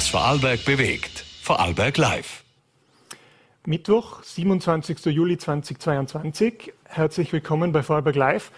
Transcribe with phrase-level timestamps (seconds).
[0.00, 1.26] was Vorarlberg bewegt.
[1.42, 2.42] Vorarlberg Live.
[3.66, 5.04] Mittwoch, 27.
[5.04, 6.72] Juli 2022.
[6.84, 8.50] Herzlich willkommen bei Vorarlberg Live.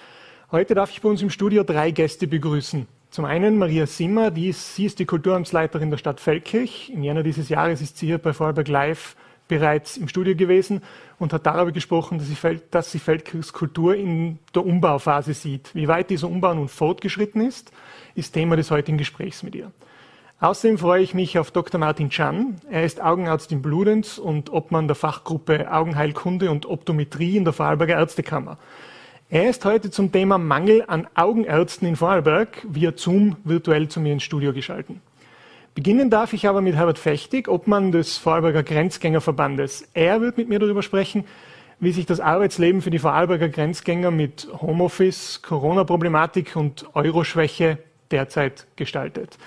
[0.53, 2.87] Heute darf ich bei uns im Studio drei Gäste begrüßen.
[3.11, 6.93] Zum einen Maria Simmer, die ist, sie ist die Kulturamtsleiterin der Stadt Feldkirch.
[6.95, 9.17] Im Jänner dieses Jahres ist sie hier bei Vorarlberg Live
[9.49, 10.81] bereits im Studio gewesen
[11.19, 15.75] und hat darüber gesprochen, dass sie, dass sie Feldkirchs Kultur in der Umbauphase sieht.
[15.75, 17.73] Wie weit dieser Umbau nun fortgeschritten ist,
[18.15, 19.73] ist Thema des heutigen Gesprächs mit ihr.
[20.43, 21.79] Außerdem freue ich mich auf Dr.
[21.79, 22.57] Martin Chan.
[22.69, 27.95] Er ist Augenarzt in Bludenz und Obmann der Fachgruppe Augenheilkunde und Optometrie in der Vorarlberger
[27.95, 28.59] Ärztekammer.
[29.31, 34.15] Er ist heute zum Thema Mangel an Augenärzten in Vorarlberg via Zoom virtuell zu mir
[34.15, 35.01] ins Studio geschalten.
[35.77, 39.91] Beginnen darf ich aber mit Herbert Fechtig, Obmann des Vorarlberger Grenzgängerverbandes.
[39.95, 41.25] Er wird mit mir darüber sprechen,
[41.79, 47.79] wie sich das Arbeitsleben für die Vorarlberger Grenzgänger mit Homeoffice, Corona-Problematik und Euroschwäche
[48.11, 49.39] derzeit gestaltet.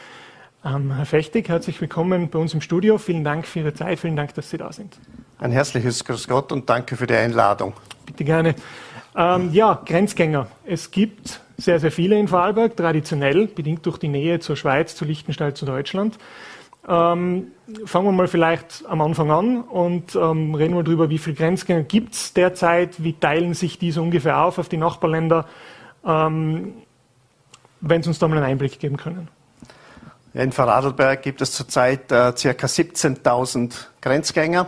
[0.65, 2.97] Ähm, Herr Fechtig, herzlich willkommen bei uns im Studio.
[2.97, 4.97] Vielen Dank für Ihre Zeit, vielen Dank, dass Sie da sind.
[5.37, 7.73] Ein herzliches Grüß Gott und danke für die Einladung.
[8.07, 8.55] Bitte gerne.
[9.15, 10.47] Ähm, ja, Grenzgänger.
[10.65, 15.05] Es gibt sehr, sehr viele in Vorarlberg, traditionell, bedingt durch die Nähe zur Schweiz, zu
[15.05, 16.17] Liechtenstein, zu Deutschland.
[16.87, 17.51] Ähm,
[17.85, 21.83] fangen wir mal vielleicht am Anfang an und ähm, reden wir darüber, wie viele Grenzgänger
[21.83, 25.45] gibt es derzeit, wie teilen sich diese ungefähr auf auf die Nachbarländer,
[26.03, 26.73] ähm,
[27.81, 29.29] wenn Sie uns da mal einen Einblick geben können.
[30.35, 32.33] In Vorarlberg gibt es zurzeit äh, ca.
[32.33, 34.67] 17.000 Grenzgänger.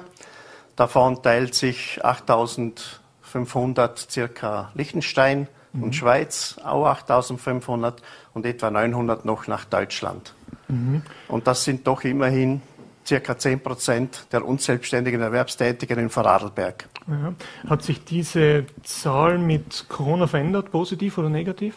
[0.77, 5.83] Davon teilt sich 8.500 circa Liechtenstein mhm.
[5.83, 7.95] und Schweiz, auch 8.500
[8.33, 10.33] und etwa 900 noch nach Deutschland.
[10.69, 11.01] Mhm.
[11.27, 12.61] Und das sind doch immerhin
[13.05, 16.87] circa 10 Prozent der unselbstständigen Erwerbstätigen in Vorarlberg.
[17.07, 17.33] Ja.
[17.69, 21.75] Hat sich diese Zahl mit Corona verändert, positiv oder negativ?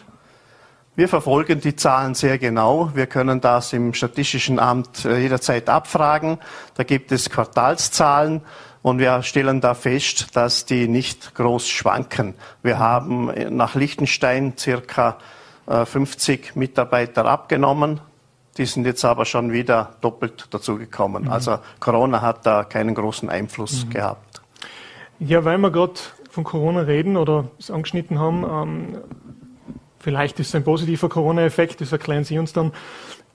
[1.00, 2.90] Wir verfolgen die Zahlen sehr genau.
[2.92, 6.36] Wir können das im Statistischen Amt äh, jederzeit abfragen.
[6.74, 8.42] Da gibt es Quartalszahlen
[8.82, 12.34] und wir stellen da fest, dass die nicht groß schwanken.
[12.62, 15.16] Wir haben nach Liechtenstein circa
[15.66, 18.02] 50 äh, Mitarbeiter abgenommen.
[18.58, 21.24] Die sind jetzt aber schon wieder doppelt dazugekommen.
[21.24, 21.32] Mhm.
[21.32, 23.90] Also Corona hat da keinen großen Einfluss mhm.
[23.90, 24.42] gehabt.
[25.18, 25.94] Ja, weil wir gerade
[26.28, 28.98] von Corona reden oder es angeschnitten haben, ähm,
[30.00, 32.72] Vielleicht ist es ein positiver Corona-Effekt, das erklären Sie uns dann.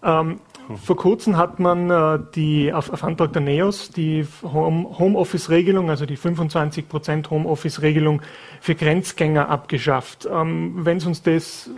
[0.03, 0.39] Ähm,
[0.83, 6.17] vor kurzem hat man äh, die, auf, auf, Antrag der NEOS die Homeoffice-Regelung, also die
[6.17, 8.23] 25% Homeoffice-Regelung
[8.61, 10.27] für Grenzgänger abgeschafft.
[10.31, 11.69] Ähm, wenn Sie uns das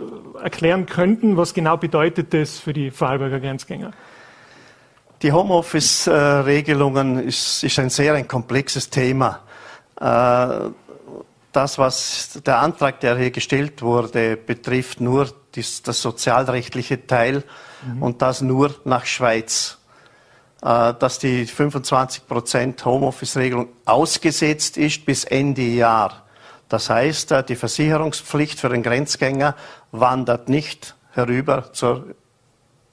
[0.42, 3.92] erklären könnten, was genau bedeutet das für die Vorarlberger Grenzgänger?
[5.20, 9.40] Die Homeoffice-Regelungen ist, ist, ein sehr ein komplexes Thema.
[10.00, 10.70] Äh,
[11.52, 17.44] das, was der Antrag, der hier gestellt wurde, betrifft nur das, das sozialrechtliche Teil
[17.86, 18.02] mhm.
[18.02, 19.78] und das nur nach Schweiz.
[20.60, 26.24] Äh, dass die 25% Homeoffice-Regelung ausgesetzt ist bis Ende Jahr.
[26.68, 29.54] Das heißt, äh, die Versicherungspflicht für den Grenzgänger
[29.92, 32.06] wandert nicht herüber zur,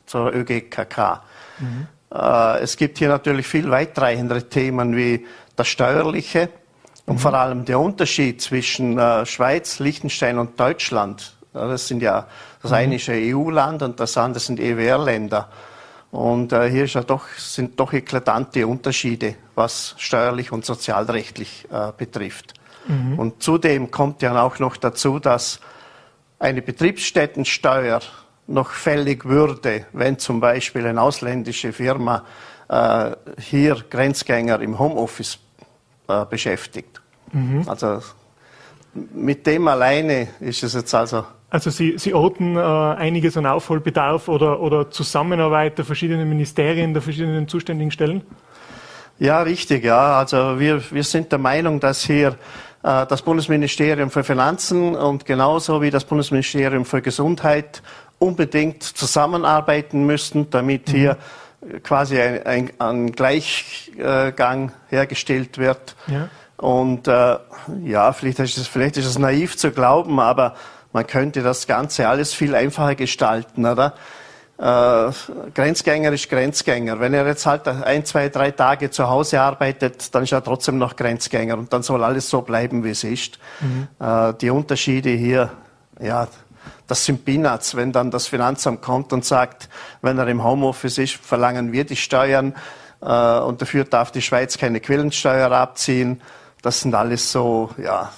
[0.06, 1.22] zur ÖGKK.
[1.58, 1.88] Mhm.
[2.14, 6.50] Äh, es gibt hier natürlich viel weitreichendere Themen wie das Steuerliche.
[7.06, 7.20] Und mhm.
[7.20, 12.28] vor allem der Unterschied zwischen äh, Schweiz, Liechtenstein und Deutschland, das sind ja,
[12.62, 12.78] das mhm.
[12.78, 15.50] eine ist ein EU-Land und das andere sind EWR-Länder.
[16.12, 22.54] Und äh, hier ja doch, sind doch eklatante Unterschiede, was steuerlich und sozialrechtlich äh, betrifft.
[22.88, 23.20] Mhm.
[23.20, 25.60] Und zudem kommt ja auch noch dazu, dass
[26.40, 28.00] eine Betriebsstättensteuer
[28.48, 32.24] noch fällig würde, wenn zum Beispiel eine ausländische Firma
[32.70, 35.40] äh, hier Grenzgänger im Homeoffice
[36.08, 37.02] äh, beschäftigt.
[37.32, 37.64] Mhm.
[37.68, 38.00] Also
[39.14, 41.26] mit dem alleine ist es jetzt also.
[41.50, 47.02] Also Sie, Sie orten äh, einiges an Aufholbedarf oder, oder Zusammenarbeit der verschiedenen Ministerien, der
[47.02, 48.24] verschiedenen zuständigen Stellen?
[49.20, 50.20] Ja, richtig, ja.
[50.20, 52.38] Also wir, wir sind der Meinung, dass hier
[52.84, 57.82] äh, das Bundesministerium für Finanzen und genauso wie das Bundesministerium für Gesundheit
[58.20, 61.16] unbedingt zusammenarbeiten müssten, damit mhm.
[61.84, 65.96] Quasi ein, ein, ein Gleichgang hergestellt wird.
[66.08, 66.30] Ja.
[66.58, 67.38] Und äh,
[67.84, 70.56] ja, vielleicht ist, es, vielleicht ist es naiv zu glauben, aber
[70.94, 73.94] man könnte das Ganze alles viel einfacher gestalten, oder?
[74.58, 75.12] Äh,
[75.54, 77.02] Grenzgänger ist Grenzgänger.
[77.02, 80.78] Wenn er jetzt halt ein, zwei, drei Tage zu Hause arbeitet, dann ist er trotzdem
[80.78, 83.38] noch Grenzgänger und dann soll alles so bleiben, wie es ist.
[83.60, 83.88] Mhm.
[84.00, 85.52] Äh, die Unterschiede hier,
[86.00, 86.30] ja,
[86.88, 89.70] das sind Peanuts, wenn dann das Finanzamt kommt und sagt,
[90.02, 92.54] wenn er im Homeoffice ist, verlangen wir die Steuern
[93.02, 96.22] äh, und dafür darf die Schweiz keine Quellensteuer abziehen.
[96.62, 98.12] Das sind alles so, ja,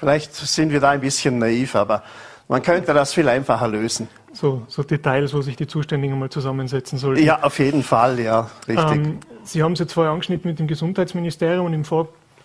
[0.00, 2.02] vielleicht sind wir da ein bisschen naiv, aber
[2.48, 4.08] man könnte das viel einfacher lösen.
[4.32, 7.24] so, so Details, wo sich die Zuständigen mal zusammensetzen sollten.
[7.24, 8.90] Ja, auf jeden Fall, ja, richtig.
[8.90, 11.84] Ähm, Sie haben es jetzt vorher angeschnitten mit dem Gesundheitsministerium und im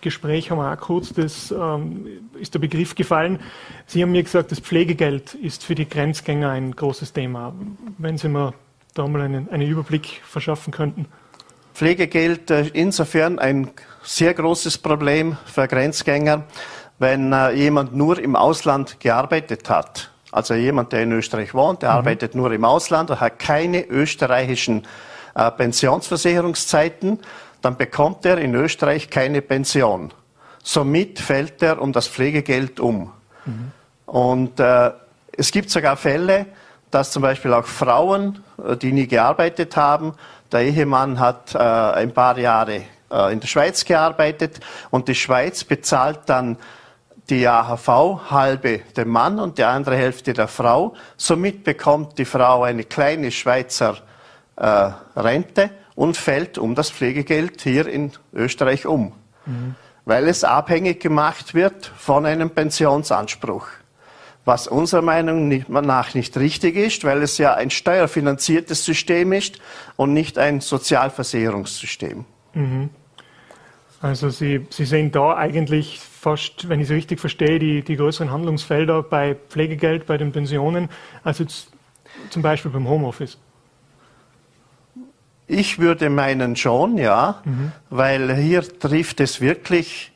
[0.02, 2.08] Vorgespräch haben wir auch kurz, das ähm,
[2.40, 3.38] ist der Begriff gefallen.
[3.86, 7.54] Sie haben mir gesagt, das Pflegegeld ist für die Grenzgänger ein großes Thema.
[7.98, 8.52] Wenn Sie mir
[8.94, 11.06] da mal einen, einen Überblick verschaffen könnten.
[11.72, 13.70] Pflegegeld äh, insofern ein
[14.02, 16.46] sehr großes Problem für Grenzgänger,
[16.98, 20.10] wenn äh, jemand nur im Ausland gearbeitet hat.
[20.32, 21.98] Also jemand, der in Österreich wohnt, der mhm.
[21.98, 24.82] arbeitet nur im Ausland und hat keine österreichischen
[25.36, 27.20] äh, Pensionsversicherungszeiten,
[27.62, 30.12] dann bekommt er in Österreich keine Pension.
[30.62, 33.12] Somit fällt er um das Pflegegeld um.
[33.46, 33.72] Mhm.
[34.06, 34.90] Und äh,
[35.36, 36.46] es gibt sogar Fälle,
[36.90, 40.14] dass zum Beispiel auch Frauen, äh, die nie gearbeitet haben,
[40.50, 44.60] der Ehemann hat äh, ein paar Jahre äh, in der Schweiz gearbeitet
[44.90, 46.58] und die Schweiz bezahlt dann
[47.30, 50.94] die AHV halbe dem Mann und die andere Hälfte der Frau.
[51.16, 53.96] Somit bekommt die Frau eine kleine Schweizer
[54.56, 59.12] äh, Rente und fällt um das Pflegegeld hier in Österreich um,
[59.46, 59.74] mhm.
[60.04, 63.66] weil es abhängig gemacht wird von einem Pensionsanspruch.
[64.44, 69.60] Was unserer Meinung nach nicht richtig ist, weil es ja ein steuerfinanziertes System ist
[69.94, 72.24] und nicht ein Sozialversicherungssystem.
[72.54, 72.90] Mhm.
[74.00, 78.32] Also Sie, Sie sehen da eigentlich fast, wenn ich es richtig verstehe, die, die größeren
[78.32, 80.88] Handlungsfelder bei Pflegegeld, bei den Pensionen,
[81.22, 81.44] also
[82.28, 83.38] zum Beispiel beim Homeoffice.
[85.52, 87.72] Ich würde meinen schon, ja, mhm.
[87.90, 90.12] weil hier trifft es wirklich,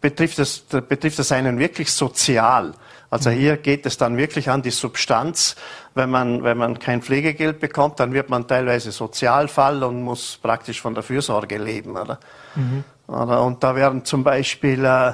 [0.00, 2.72] betrifft es, betrifft es einen wirklich sozial.
[3.10, 5.56] Also hier geht es dann wirklich an die Substanz.
[5.94, 10.80] Wenn man, wenn man kein Pflegegeld bekommt, dann wird man teilweise Sozialfall und muss praktisch
[10.80, 11.96] von der Fürsorge leben.
[11.96, 12.18] Oder?
[12.54, 12.84] Mhm.
[13.06, 13.42] Oder?
[13.42, 15.12] Und da werden zum Beispiel äh,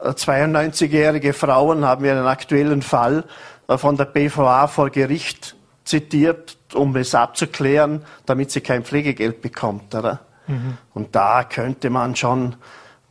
[0.00, 3.24] 92-jährige Frauen, haben wir einen aktuellen Fall
[3.66, 5.55] äh, von der BVA vor Gericht
[5.86, 9.94] zitiert, um es abzuklären, damit sie kein Pflegegeld bekommt.
[9.94, 10.20] Oder?
[10.46, 10.76] Mhm.
[10.92, 12.56] Und da könnte man schon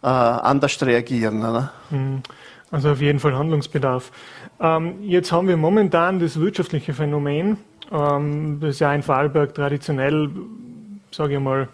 [0.03, 1.39] äh, anders reagieren.
[1.39, 1.71] Oder?
[1.89, 2.21] Mhm.
[2.71, 4.11] Also auf jeden Fall Handlungsbedarf.
[4.59, 7.57] Ähm, jetzt haben wir momentan das wirtschaftliche Phänomen,
[7.91, 10.29] ähm, das ja in Vorarlberg traditionell,
[11.11, 11.69] sage ich mal,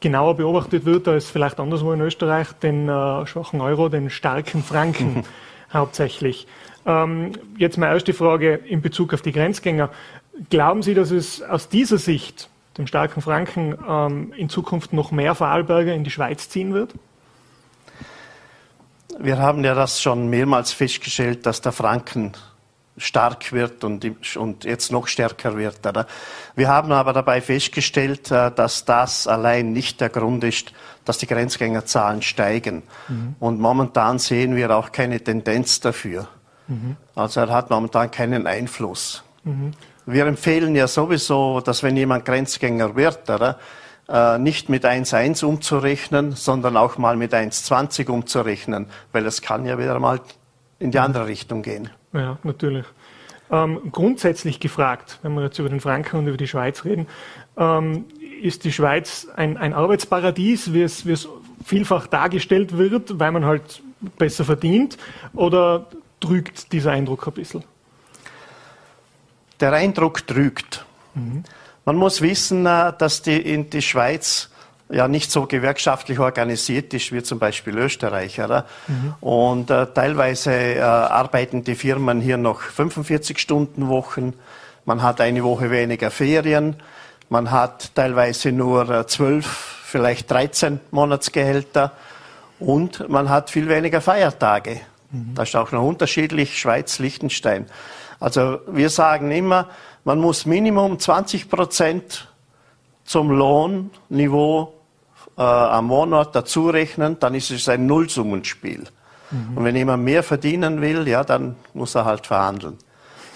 [0.00, 5.24] genauer beobachtet wird als vielleicht anderswo in Österreich, den äh, schwachen Euro, den starken Franken
[5.72, 6.46] hauptsächlich.
[6.86, 9.88] Ähm, jetzt meine erste Frage in Bezug auf die Grenzgänger.
[10.50, 15.34] Glauben Sie, dass es aus dieser Sicht, dem starken Franken, ähm, in Zukunft noch mehr
[15.34, 16.94] Vorarlberger in die Schweiz ziehen wird?
[19.18, 22.32] Wir haben ja das schon mehrmals festgestellt, dass der Franken
[22.96, 25.84] stark wird und, und jetzt noch stärker wird.
[25.86, 26.06] Oder?
[26.54, 30.72] Wir haben aber dabei festgestellt, äh, dass das allein nicht der Grund ist,
[31.04, 32.82] dass die Grenzgängerzahlen steigen.
[33.08, 33.36] Mhm.
[33.40, 36.28] Und momentan sehen wir auch keine Tendenz dafür.
[36.68, 36.96] Mhm.
[37.14, 39.22] Also er hat momentan keinen Einfluss.
[39.42, 39.72] Mhm.
[40.06, 43.58] Wir empfehlen ja sowieso, dass wenn jemand Grenzgänger wird, oder,
[44.08, 49.78] äh, nicht mit 1,1 umzurechnen, sondern auch mal mit 1,20 umzurechnen, weil es kann ja
[49.78, 50.20] wieder mal
[50.78, 51.90] in die andere Richtung gehen.
[52.12, 52.84] Ja, natürlich.
[53.50, 57.06] Ähm, grundsätzlich gefragt, wenn wir jetzt über den Franken und über die Schweiz reden,
[57.56, 58.06] ähm,
[58.42, 61.28] ist die Schweiz ein, ein Arbeitsparadies, wie es, wie es
[61.64, 63.82] vielfach dargestellt wird, weil man halt
[64.18, 64.98] besser verdient,
[65.34, 65.86] oder
[66.20, 67.64] trügt dieser Eindruck ein bisschen?
[69.60, 70.84] Der Eindruck trügt.
[71.14, 71.44] Mhm.
[71.84, 74.50] Man muss wissen, äh, dass die, in die Schweiz
[74.90, 78.40] ja nicht so gewerkschaftlich organisiert ist wie zum Beispiel Österreich.
[78.40, 78.66] Oder?
[78.86, 79.14] Mhm.
[79.20, 84.34] Und äh, teilweise äh, arbeiten die Firmen hier noch 45 Stunden Wochen.
[84.84, 86.76] Man hat eine Woche weniger Ferien.
[87.30, 89.46] Man hat teilweise nur äh, 12,
[89.84, 91.92] vielleicht 13 Monatsgehälter.
[92.60, 94.80] Und man hat viel weniger Feiertage.
[95.10, 95.34] Mhm.
[95.34, 97.66] Das ist auch noch unterschiedlich, Schweiz, Liechtenstein.
[98.24, 99.68] Also wir sagen immer,
[100.04, 102.26] man muss Minimum 20 Prozent
[103.04, 104.72] zum Lohnniveau
[105.36, 108.84] äh, am Monat dazu rechnen, dann ist es ein Nullsummenspiel.
[109.30, 109.58] Mhm.
[109.58, 112.78] Und wenn jemand mehr verdienen will, ja, dann muss er halt verhandeln.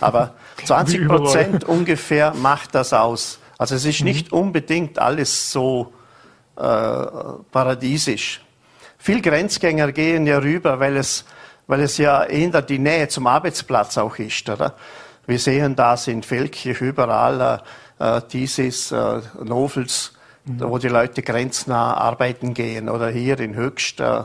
[0.00, 0.32] Aber
[0.64, 3.40] 20 Prozent ungefähr macht das aus.
[3.58, 4.06] Also es ist mhm.
[4.06, 5.92] nicht unbedingt alles so
[6.56, 8.40] äh, paradiesisch.
[8.96, 11.26] Viel Grenzgänger gehen ja rüber, weil es,
[11.68, 14.74] weil es ja eher die Nähe zum Arbeitsplatz auch ist, oder?
[15.26, 17.62] Wir sehen das in Feldkirch überall,
[18.00, 20.14] äh, äh dieses, äh, Novels,
[20.46, 20.60] mhm.
[20.60, 24.24] wo die Leute grenznah arbeiten gehen oder hier in Höchst äh,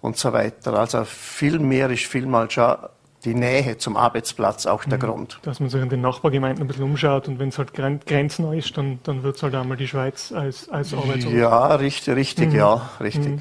[0.00, 0.74] und so weiter.
[0.74, 2.76] Also viel mehr ist vielmal schon
[3.24, 5.02] die Nähe zum Arbeitsplatz auch der mhm.
[5.02, 5.38] Grund.
[5.42, 8.76] Dass man sich in den Nachbargemeinden ein bisschen umschaut und wenn es halt grenznah ist,
[8.76, 11.34] dann, dann wird es halt einmal die Schweiz als, als Arbeitsort.
[11.34, 12.56] Ja, richtig, richtig, mhm.
[12.56, 13.40] ja, richtig.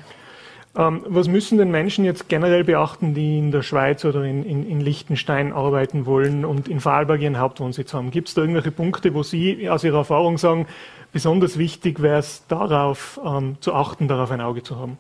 [0.76, 4.68] Ähm, was müssen denn Menschen jetzt generell beachten, die in der Schweiz oder in, in,
[4.68, 8.10] in Liechtenstein arbeiten wollen und in Vorarlberg ihren Hauptwohnsitz haben?
[8.10, 10.68] Gibt es da irgendwelche Punkte, wo Sie aus Ihrer Erfahrung sagen,
[11.12, 14.98] besonders wichtig wäre es darauf ähm, zu achten, darauf ein Auge zu haben?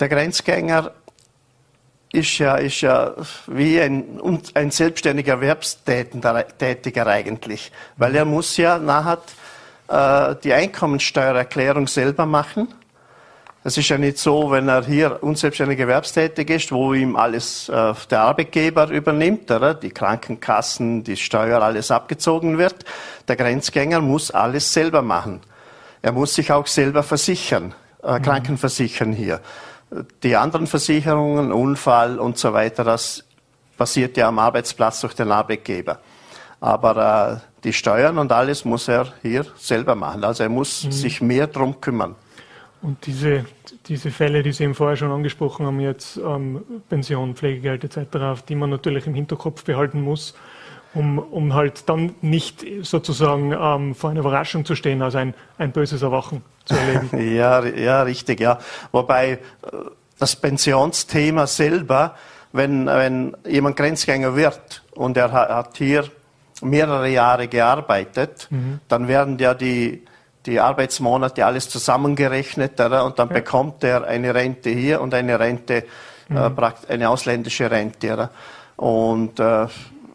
[0.00, 0.92] Der Grenzgänger
[2.12, 3.14] ist ja, ist ja
[3.46, 4.20] wie ein,
[4.54, 9.18] ein selbstständiger Erwerbstätiger eigentlich, weil er muss ja nachher
[9.90, 12.68] äh, die Einkommensteuererklärung selber machen.
[13.62, 17.92] Es ist ja nicht so, wenn er hier unselbstständig erwerbstätig ist, wo ihm alles äh,
[18.10, 19.74] der Arbeitgeber übernimmt, oder?
[19.74, 22.86] die Krankenkassen, die Steuer, alles abgezogen wird.
[23.28, 25.40] Der Grenzgänger muss alles selber machen.
[26.00, 28.22] Er muss sich auch selber versichern, äh, mhm.
[28.22, 29.40] Krankenversichern hier.
[30.22, 33.24] Die anderen Versicherungen, Unfall und so weiter, das
[33.76, 35.98] passiert ja am Arbeitsplatz durch den Arbeitgeber.
[36.60, 40.24] Aber äh, die Steuern und alles muss er hier selber machen.
[40.24, 40.92] Also er muss mhm.
[40.92, 42.14] sich mehr darum kümmern.
[42.82, 43.44] Und diese,
[43.86, 48.54] diese Fälle, die Sie eben vorher schon angesprochen haben, jetzt ähm, Pension, Pflegegeld etc., die
[48.54, 50.34] man natürlich im Hinterkopf behalten muss,
[50.94, 55.72] um, um halt dann nicht sozusagen ähm, vor einer Überraschung zu stehen, also ein, ein
[55.72, 57.10] böses Erwachen zu erleben.
[57.36, 58.58] ja, ja, richtig, ja.
[58.92, 59.38] Wobei äh,
[60.18, 62.16] das Pensionsthema selber,
[62.52, 66.04] wenn, wenn jemand Grenzgänger wird und er hat hier
[66.62, 68.80] mehrere Jahre gearbeitet, mhm.
[68.88, 70.04] dann werden ja die,
[70.46, 73.04] die Arbeitsmonate alles zusammengerechnet oder?
[73.04, 73.34] und dann ja.
[73.34, 75.84] bekommt er eine Rente hier und eine Rente,
[76.30, 76.58] äh, mhm.
[76.58, 78.12] äh, eine ausländische Rente.
[78.12, 78.30] Oder?
[78.76, 79.66] Und äh,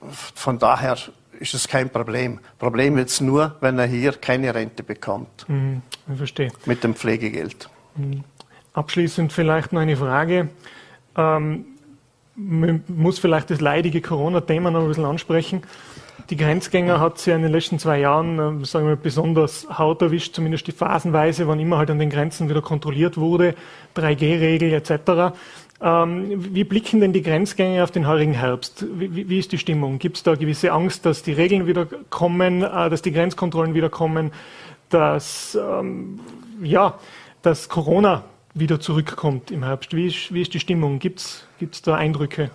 [0.10, 0.98] von daher
[1.40, 2.40] ist es kein Problem.
[2.58, 5.48] Problem wird es nur, wenn er hier keine Rente bekommt.
[5.48, 6.52] Mhm, ich verstehe.
[6.66, 7.70] Mit dem Pflegegeld.
[7.96, 8.24] Mhm.
[8.74, 10.50] Abschließend vielleicht noch eine Frage.
[11.16, 11.66] Ähm,
[12.36, 15.64] man muss vielleicht das leidige Corona-Thema noch ein bisschen ansprechen.
[16.30, 20.34] Die Grenzgänger hat sie in den letzten zwei Jahren, äh, sagen wir, besonders haut erwischt,
[20.34, 23.54] zumindest die Phasenweise, wann immer halt an den Grenzen wieder kontrolliert wurde,
[23.96, 25.36] 3G-Regel etc.
[25.82, 28.86] Ähm, wie blicken denn die Grenzgänger auf den heurigen Herbst?
[28.94, 30.00] Wie, wie ist die Stimmung?
[30.00, 33.90] Gibt es da gewisse Angst, dass die Regeln wieder kommen, äh, dass die Grenzkontrollen wieder
[33.90, 34.32] kommen,
[34.90, 36.20] dass, ähm,
[36.64, 36.98] ja,
[37.42, 39.94] dass Corona wieder zurückkommt im Herbst?
[39.96, 41.00] Wie ist, wie ist die Stimmung?
[41.00, 42.50] Gibt es da Eindrücke?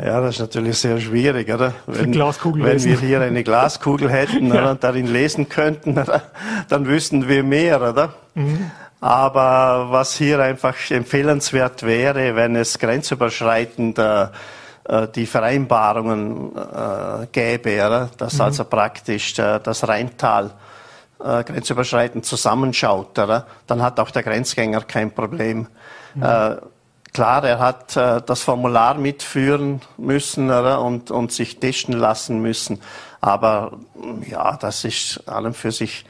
[0.00, 1.74] Ja, das ist natürlich sehr schwierig, oder?
[1.86, 4.70] Wenn, wenn wir hier eine Glaskugel hätten ja.
[4.70, 6.22] und darin lesen könnten, oder?
[6.68, 8.14] dann wüssten wir mehr, oder?
[8.34, 8.70] Mhm.
[9.00, 14.28] Aber was hier einfach empfehlenswert wäre, wenn es grenzüberschreitend äh,
[15.14, 18.08] die Vereinbarungen äh, gäbe, oder?
[18.16, 18.40] dass mhm.
[18.42, 20.52] also praktisch äh, das Rheintal
[21.22, 23.46] äh, grenzüberschreitend zusammenschaut, oder?
[23.66, 25.66] dann hat auch der Grenzgänger kein Problem.
[26.14, 26.22] Mhm.
[27.12, 32.80] Klar, er hat äh, das Formular mitführen müssen oder, und, und sich testen lassen müssen.
[33.20, 33.78] Aber
[34.28, 36.04] ja, das ist allem für sich.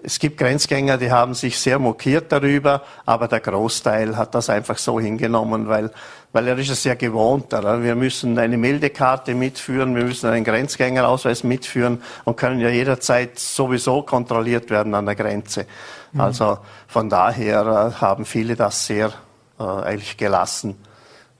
[0.00, 4.78] Es gibt Grenzgänger, die haben sich sehr mokiert darüber, aber der Großteil hat das einfach
[4.78, 5.90] so hingenommen, weil,
[6.32, 7.52] weil er ist es ja gewohnt.
[7.52, 7.82] Oder?
[7.82, 14.02] Wir müssen eine Meldekarte mitführen, wir müssen einen Grenzgängerausweis mitführen und können ja jederzeit sowieso
[14.02, 15.66] kontrolliert werden an der Grenze.
[16.12, 16.20] Mhm.
[16.20, 19.12] Also von daher äh, haben viele das sehr
[19.58, 20.76] äh, eigentlich gelassen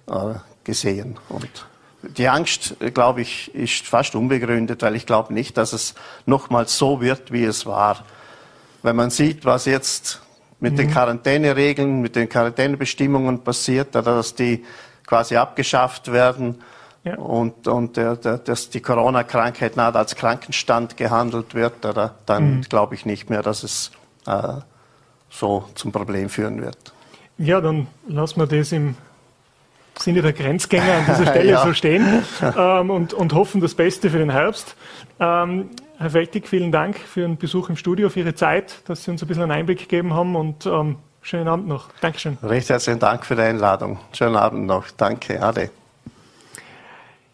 [0.07, 0.35] äh,
[0.65, 1.19] gesehen.
[1.29, 1.67] Und
[2.03, 5.95] die Angst, glaube ich, ist fast unbegründet, weil ich glaube nicht, dass es
[6.27, 8.05] nochmals so wird, wie es war.
[8.83, 10.21] Wenn man sieht, was jetzt
[10.61, 10.77] mit mhm.
[10.77, 14.65] den Quarantäneregeln, mit den Quarantänebestimmungen passiert, dass die
[15.07, 16.63] quasi abgeschafft werden
[17.05, 17.17] ja.
[17.17, 22.63] und, und der, der, dass die Corona-Krankheit nahe als Krankenstand gehandelt wird, oder, dann mhm.
[22.63, 23.91] glaube ich nicht mehr, dass es
[24.27, 24.55] äh,
[25.31, 26.93] so zum Problem führen wird.
[27.39, 28.97] Ja, dann lassen wir das im
[29.97, 31.65] Sinne der Grenzgänger an dieser Stelle ja.
[31.65, 32.23] so stehen
[32.57, 34.77] ähm, und, und hoffen das Beste für den Herbst.
[35.21, 39.11] Ähm, Herr Feltig, vielen Dank für Ihren Besuch im Studio, für Ihre Zeit, dass Sie
[39.11, 41.89] uns ein bisschen einen Einblick gegeben haben und ähm, schönen Abend noch.
[42.01, 42.39] Dankeschön.
[42.43, 43.99] Recht herzlichen Dank für die Einladung.
[44.13, 44.87] Schönen Abend noch.
[44.97, 45.43] Danke.
[45.43, 45.71] Ade.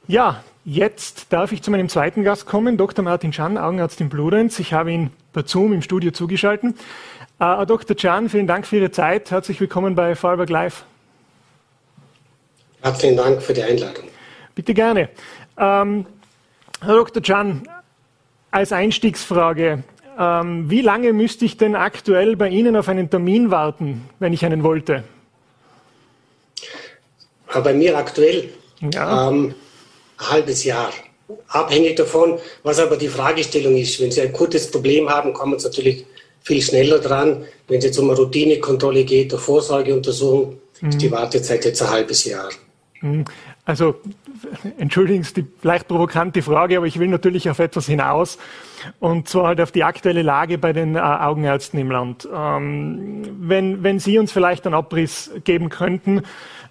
[0.06, 3.04] Ja, jetzt darf ich zu meinem zweiten Gast kommen, Dr.
[3.04, 4.58] Martin Schan, Augenarzt in Bludenz.
[4.58, 6.74] Ich habe ihn per Zoom im Studio zugeschaltet.
[7.40, 7.96] Uh, Dr.
[7.96, 9.30] Can, vielen Dank für Ihre Zeit.
[9.30, 10.84] Herzlich willkommen bei Vorarlberg Live.
[12.80, 14.04] Herzlichen Dank für die Einladung.
[14.54, 15.08] Bitte gerne.
[15.58, 16.06] Ähm,
[16.80, 17.22] Herr Dr.
[17.22, 17.68] Can,
[18.50, 19.82] als Einstiegsfrage,
[20.18, 24.44] ähm, wie lange müsste ich denn aktuell bei Ihnen auf einen Termin warten, wenn ich
[24.44, 25.02] einen wollte?
[27.52, 28.50] Bei mir aktuell
[28.92, 29.30] ja.
[29.30, 29.54] ähm,
[30.18, 30.90] ein halbes Jahr.
[31.48, 34.00] Abhängig davon, was aber die Fragestellung ist.
[34.00, 36.04] Wenn Sie ein kurzes Problem haben, kommen Sie natürlich
[36.42, 37.44] viel schneller dran.
[37.66, 40.88] Wenn es jetzt um eine Routinekontrolle geht, eine Vorsorgeuntersuchung, mhm.
[40.88, 42.50] ist die Wartezeit jetzt ein halbes Jahr.
[43.00, 43.24] Mhm.
[43.64, 43.94] Also
[44.76, 48.36] entschuldigen Sie die leicht provokante Frage, aber ich will natürlich auf etwas hinaus.
[49.00, 52.28] Und zwar halt auf die aktuelle Lage bei den äh, Augenärzten im Land.
[52.32, 56.22] Ähm, wenn, wenn Sie uns vielleicht einen Abriss geben könnten,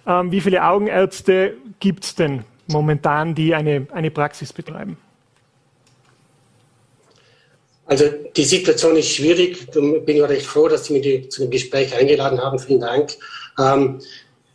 [0.06, 4.96] ähm, wie viele Augenärzte gibt es denn momentan, die eine, eine Praxis betreiben?
[7.86, 9.68] Also die Situation ist schwierig.
[9.68, 12.58] Ich bin ja recht froh, dass Sie mich zu dem Gespräch eingeladen haben.
[12.58, 13.14] Vielen Dank.
[13.58, 14.00] Ähm,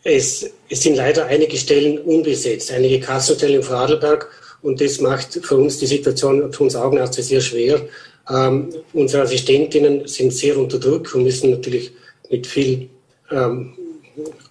[0.03, 4.29] es, es, sind leider einige Stellen unbesetzt, einige Kassenstellen in Vorarlberg.
[4.61, 7.81] Und das macht für uns die Situation, für uns Augenärzte sehr schwer.
[8.29, 11.91] Ähm, unsere Assistentinnen sind sehr unter Druck und müssen natürlich
[12.29, 12.89] mit viel
[13.31, 13.73] ähm,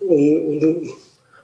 [0.01, 0.93] un, un,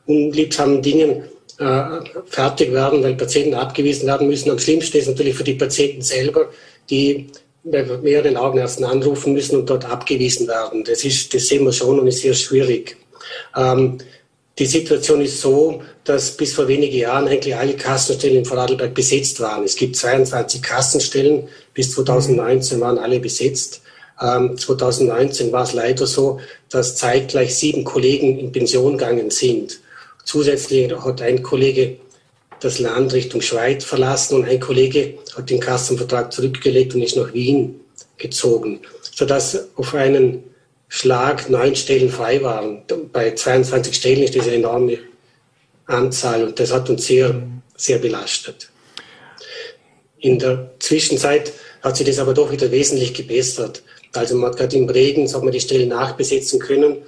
[0.06, 1.24] unliebsamen Dingen
[1.58, 1.84] äh,
[2.26, 4.50] fertig werden, weil Patienten abgewiesen werden müssen.
[4.50, 6.50] Am schlimmsten ist natürlich für die Patienten selber,
[6.90, 7.28] die
[7.64, 10.84] bei mehreren Augenärzten anrufen müssen und dort abgewiesen werden.
[10.84, 12.96] Das, ist, das sehen wir schon und ist sehr schwierig.
[13.56, 13.98] Ähm,
[14.58, 19.40] die Situation ist so, dass bis vor wenigen Jahren eigentlich alle Kassenstellen in Vorarlberg besetzt
[19.40, 19.64] waren.
[19.64, 23.82] Es gibt 22 Kassenstellen, bis 2019 waren alle besetzt.
[24.20, 29.80] Ähm, 2019 war es leider so, dass zeitgleich sieben Kollegen in Pension gegangen sind.
[30.24, 31.98] Zusätzlich hat ein Kollege
[32.60, 37.32] das Land Richtung Schweiz verlassen und ein Kollege hat den Kassenvertrag zurückgelegt und ist nach
[37.34, 37.80] Wien
[38.16, 38.80] gezogen,
[39.14, 40.44] sodass auf einen
[40.88, 42.82] Schlag neun Stellen frei waren.
[43.12, 44.98] Bei 22 Stellen ist das eine enorme
[45.86, 47.42] Anzahl und das hat uns sehr,
[47.76, 48.70] sehr belastet.
[50.20, 51.52] In der Zwischenzeit
[51.82, 53.82] hat sich das aber doch wieder wesentlich gebessert.
[54.14, 56.98] Also man hat gerade im Regen, hat man die Stellen nachbesetzen können.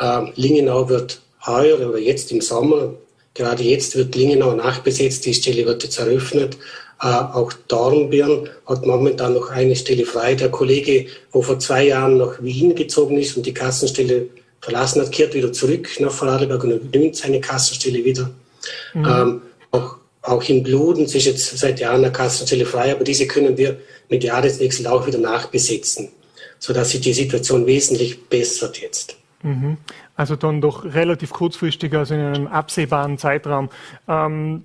[0.00, 2.94] Äh, Lingenau wird heuer oder jetzt im Sommer
[3.36, 6.56] Gerade jetzt wird Lingenau nachbesetzt, die Stelle wird jetzt eröffnet.
[7.02, 10.34] Äh, auch Dornbirn hat momentan noch eine Stelle frei.
[10.34, 14.28] Der Kollege, wo vor zwei Jahren nach Wien gezogen ist und die Kassenstelle
[14.62, 18.30] verlassen hat, kehrt wieder zurück nach Vorarlberg und übernimmt seine Kassenstelle wieder.
[18.94, 19.04] Mhm.
[19.04, 23.58] Ähm, auch, auch in Bludenz ist jetzt seit Jahren eine Kassenstelle frei, aber diese können
[23.58, 23.76] wir
[24.08, 26.08] mit Jahreswechsel auch wieder nachbesetzen,
[26.58, 29.16] sodass sich die Situation wesentlich bessert jetzt.
[29.42, 29.76] Mhm.
[30.16, 33.68] Also dann doch relativ kurzfristig, also in einem absehbaren Zeitraum.
[34.08, 34.64] Ähm,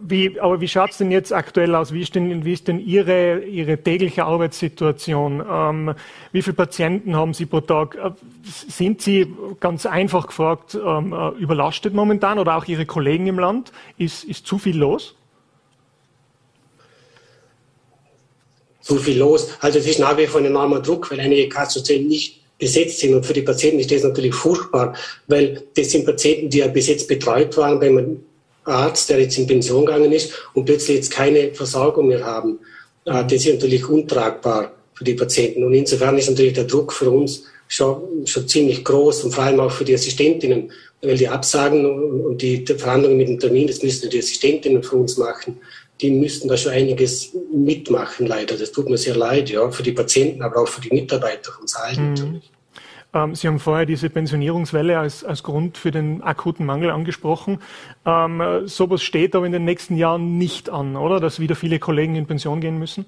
[0.00, 1.92] wie, aber wie schaut es denn jetzt aktuell aus?
[1.92, 5.44] Wie ist denn, wie ist denn Ihre, Ihre tägliche Arbeitssituation?
[5.48, 5.94] Ähm,
[6.32, 7.96] wie viele Patienten haben Sie pro Tag?
[7.96, 8.10] Äh,
[8.44, 13.72] sind Sie ganz einfach gefragt ähm, äh, überlastet momentan oder auch Ihre Kollegen im Land?
[13.96, 15.14] Ist, ist zu viel los?
[18.80, 19.56] Zu viel los.
[19.60, 23.14] Also es ist nach wie vor ein enormer Druck, weil einige Kassenstellen nicht besetzt sind.
[23.14, 24.94] Und für die Patienten ist das natürlich furchtbar,
[25.26, 28.20] weil das sind Patienten, die ja bis jetzt betreut waren bei einem
[28.64, 32.58] Arzt, der jetzt in Pension gegangen ist und plötzlich jetzt keine Versorgung mehr haben.
[33.04, 35.64] Äh, das ist natürlich untragbar für die Patienten.
[35.64, 39.60] Und insofern ist natürlich der Druck für uns schon, schon ziemlich groß und vor allem
[39.60, 44.10] auch für die Assistentinnen, weil die Absagen und die Verhandlungen mit dem Termin, das müssen
[44.10, 45.58] die Assistentinnen für uns machen.
[46.00, 48.56] Die müssten da schon einiges mitmachen, leider.
[48.56, 51.66] Das tut mir sehr leid, ja, für die Patienten, aber auch für die Mitarbeiter von
[51.82, 52.08] allen mhm.
[52.10, 52.50] natürlich.
[53.14, 57.60] Ähm, Sie haben vorher diese Pensionierungswelle als, als Grund für den akuten Mangel angesprochen.
[58.04, 61.20] Ähm, sowas steht aber in den nächsten Jahren nicht an, oder?
[61.20, 63.06] Dass wieder viele Kollegen in Pension gehen müssen?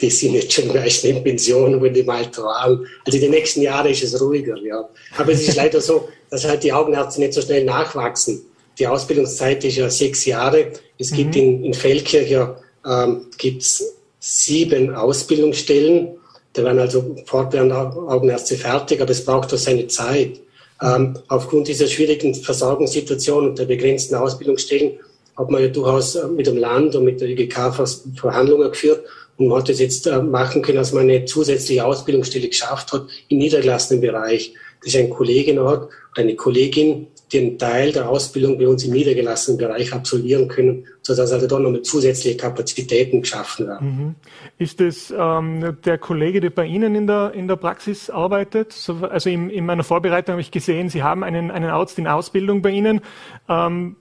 [0.00, 2.86] die sind jetzt schon meist in Pension, wenn die mal tragen.
[3.04, 4.88] Also in den nächsten Jahren ist es ruhiger, ja.
[5.16, 8.42] Aber es ist leider so, dass halt die Augenärzte nicht so schnell nachwachsen.
[8.78, 10.72] Die Ausbildungszeit ist ja sechs Jahre.
[10.98, 11.16] Es mhm.
[11.16, 12.56] gibt in, in Feldkirch ja
[12.86, 13.84] ähm, gibt's
[14.20, 16.16] sieben Ausbildungsstellen.
[16.52, 20.40] Da werden also fortwährend Augenärzte fertig, aber es braucht doch seine Zeit.
[20.82, 24.98] Ähm, aufgrund dieser schwierigen Versorgungssituation und der begrenzten Ausbildungsstellen
[25.36, 27.72] hat man ja durchaus äh, mit dem Land und mit der ÖGK
[28.16, 29.04] Verhandlungen geführt
[29.36, 33.06] und man hat es jetzt äh, machen können, dass man eine zusätzliche Ausbildungsstelle geschafft hat
[33.28, 34.54] im niedergelassenen Bereich.
[34.80, 39.58] Das ist ein Kollege dort, eine Kollegin, den Teil der Ausbildung bei uns im niedergelassenen
[39.58, 43.88] Bereich absolvieren können, sodass also da nochmal zusätzliche Kapazitäten geschaffen werden.
[43.88, 44.14] Mhm.
[44.58, 48.74] Ist es ähm, der Kollege, der bei Ihnen in der, in der Praxis arbeitet?
[49.10, 52.62] also in, in meiner Vorbereitung habe ich gesehen, Sie haben einen, einen Arzt in Ausbildung
[52.62, 53.00] bei Ihnen.
[53.48, 53.96] Ähm,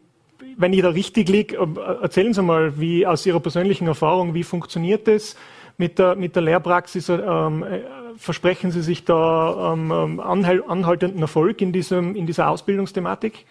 [0.57, 4.43] wenn ich da richtig liege, äh, erzählen Sie mal, wie aus Ihrer persönlichen Erfahrung, wie
[4.43, 5.35] funktioniert das
[5.77, 7.09] mit der, mit der Lehrpraxis?
[7.09, 7.81] Ähm, äh,
[8.17, 13.45] versprechen Sie sich da ähm, ähm anhaltenden Erfolg in, diesem, in dieser Ausbildungsthematik?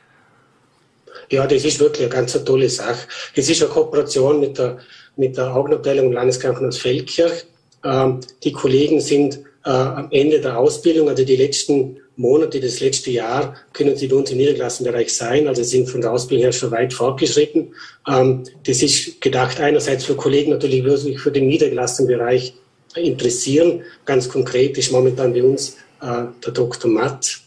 [1.30, 3.06] Ja, das ist wirklich eine ganz tolle Sache.
[3.34, 4.78] Es ist eine Kooperation mit der,
[5.16, 7.44] mit der Augenabteilung im Landeskrankenhaus Feldkirch.
[7.84, 13.10] Ähm, die Kollegen sind äh, am Ende der Ausbildung, also die letzten Monate, das letzte
[13.10, 15.48] Jahr, können sie bei uns im niedergelassenen Bereich sein.
[15.48, 17.74] Also sind von der Ausbildung her schon weit fortgeschritten.
[18.06, 22.54] Ähm, das ist gedacht einerseits für Kollegen natürlich wirklich für den niedergelassenen Bereich
[22.96, 23.82] interessieren.
[24.04, 26.90] Ganz konkret ist momentan bei uns äh, der Dr.
[26.90, 27.40] Matt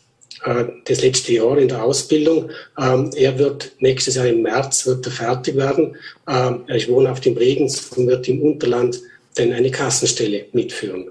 [0.43, 2.49] äh, das letzte Jahr in der Ausbildung.
[2.77, 5.95] Ähm, er wird nächstes Jahr im März wird er fertig werden.
[6.27, 9.01] Ähm, er ist wohnhaft im Regens und wird im Unterland
[9.35, 11.09] dann eine Kassenstelle mitführen.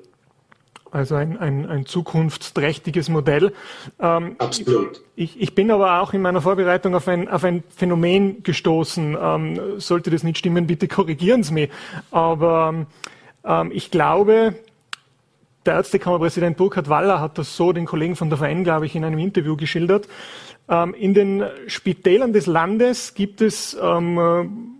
[0.95, 3.53] Also ein, ein, ein zukunftsträchtiges Modell.
[3.99, 5.03] Ähm, Absolut.
[5.17, 9.17] Ich, ich bin aber auch in meiner Vorbereitung auf ein, auf ein Phänomen gestoßen.
[9.21, 11.71] Ähm, sollte das nicht stimmen, bitte korrigieren Sie mich.
[12.13, 12.87] Aber ähm,
[13.73, 14.55] ich glaube,
[15.67, 19.05] der Ärztekammerpräsident Burkhard Waller hat das so den Kollegen von der VN, glaube ich, in
[19.05, 20.09] einem Interview geschildert.
[20.69, 24.75] Ähm, in den Spitälern des Landes gibt es ähm,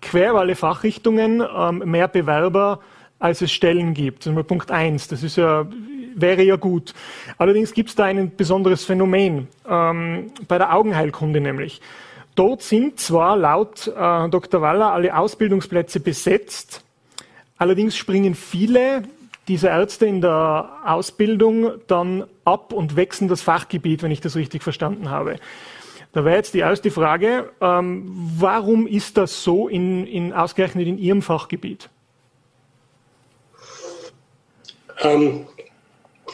[0.00, 2.80] quer über alle Fachrichtungen ähm, mehr Bewerber
[3.18, 4.26] als es Stellen gibt.
[4.26, 5.06] Das ist Punkt eins.
[5.06, 5.66] Das ist ja,
[6.16, 6.92] wäre ja gut.
[7.38, 11.80] Allerdings gibt es da ein besonderes Phänomen, ähm, bei der Augenheilkunde nämlich.
[12.34, 14.60] Dort sind zwar laut äh, Dr.
[14.60, 16.82] Waller alle Ausbildungsplätze besetzt,
[17.62, 19.04] allerdings springen viele
[19.46, 24.64] dieser Ärzte in der Ausbildung dann ab und wechseln das Fachgebiet, wenn ich das richtig
[24.64, 25.36] verstanden habe.
[26.12, 30.98] Da wäre jetzt die erste Frage, ähm, warum ist das so in, in, ausgerechnet in
[30.98, 31.88] Ihrem Fachgebiet?
[35.00, 35.46] Ähm,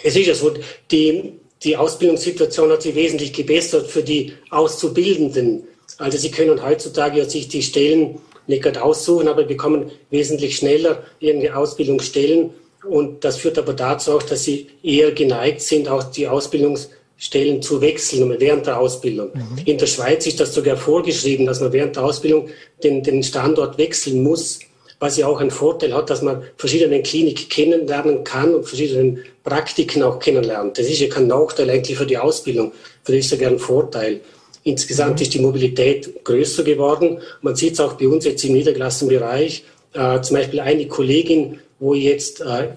[0.03, 0.55] es ist ja so,
[0.91, 5.65] die, die Ausbildungssituation hat sich wesentlich gebessert für die Auszubildenden.
[5.99, 11.57] Also sie können heutzutage sich die Stellen nicht gerade aussuchen, aber bekommen wesentlich schneller irgendeine
[11.57, 12.51] Ausbildungsstellen.
[12.89, 17.81] Und das führt aber dazu auch, dass sie eher geneigt sind, auch die Ausbildungsstellen zu
[17.81, 19.31] wechseln während der Ausbildung.
[19.35, 19.63] Mhm.
[19.65, 22.49] In der Schweiz ist das sogar vorgeschrieben, dass man während der Ausbildung
[22.83, 24.61] den, den Standort wechseln muss
[25.01, 30.03] was ja auch einen Vorteil hat, dass man verschiedene Kliniken kennenlernen kann und verschiedene Praktiken
[30.03, 30.79] auch kennenlernt.
[30.79, 32.73] Das ist ja kein Nachteil eigentlich für die Ausbildung,
[33.05, 34.21] für das ist sogar ein Vorteil.
[34.65, 37.19] Insgesamt ist die Mobilität größer geworden.
[37.43, 39.65] Man sieht es auch bei uns jetzt im niedergelassenen Bereich.
[39.93, 42.69] Äh, zum Beispiel eine Kollegin, wo jetzt äh,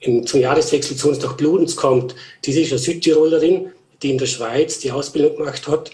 [0.00, 3.70] im, zum Jahreswechsel zu uns nach Bludenz kommt, die ist eine Südtirolerin,
[4.02, 5.90] die in der Schweiz die Ausbildung gemacht hat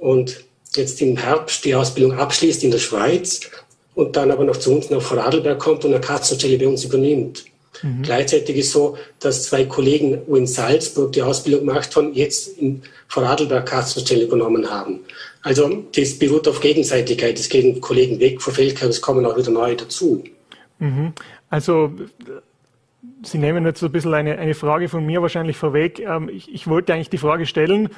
[0.00, 3.50] und jetzt im Herbst die Ausbildung abschließt in der Schweiz
[3.94, 7.44] und dann aber noch zu uns nach Vorarlberg kommt und eine Kassenstelle bei uns übernimmt.
[7.82, 8.02] Mhm.
[8.02, 13.66] Gleichzeitig ist so, dass zwei Kollegen, in Salzburg die Ausbildung gemacht haben, jetzt in Vorarlberg
[13.66, 15.00] Kassenstelle übernommen haben.
[15.42, 17.38] Also das beruht auf Gegenseitigkeit.
[17.38, 20.24] Es gehen Kollegen weg von Feldkirch, es kommen auch wieder neue dazu.
[20.78, 21.12] Mhm.
[21.50, 21.92] Also
[23.22, 25.98] Sie nehmen jetzt so ein bisschen eine, eine Frage von mir wahrscheinlich vorweg.
[25.98, 27.88] Ähm, ich, ich wollte eigentlich die Frage stellen,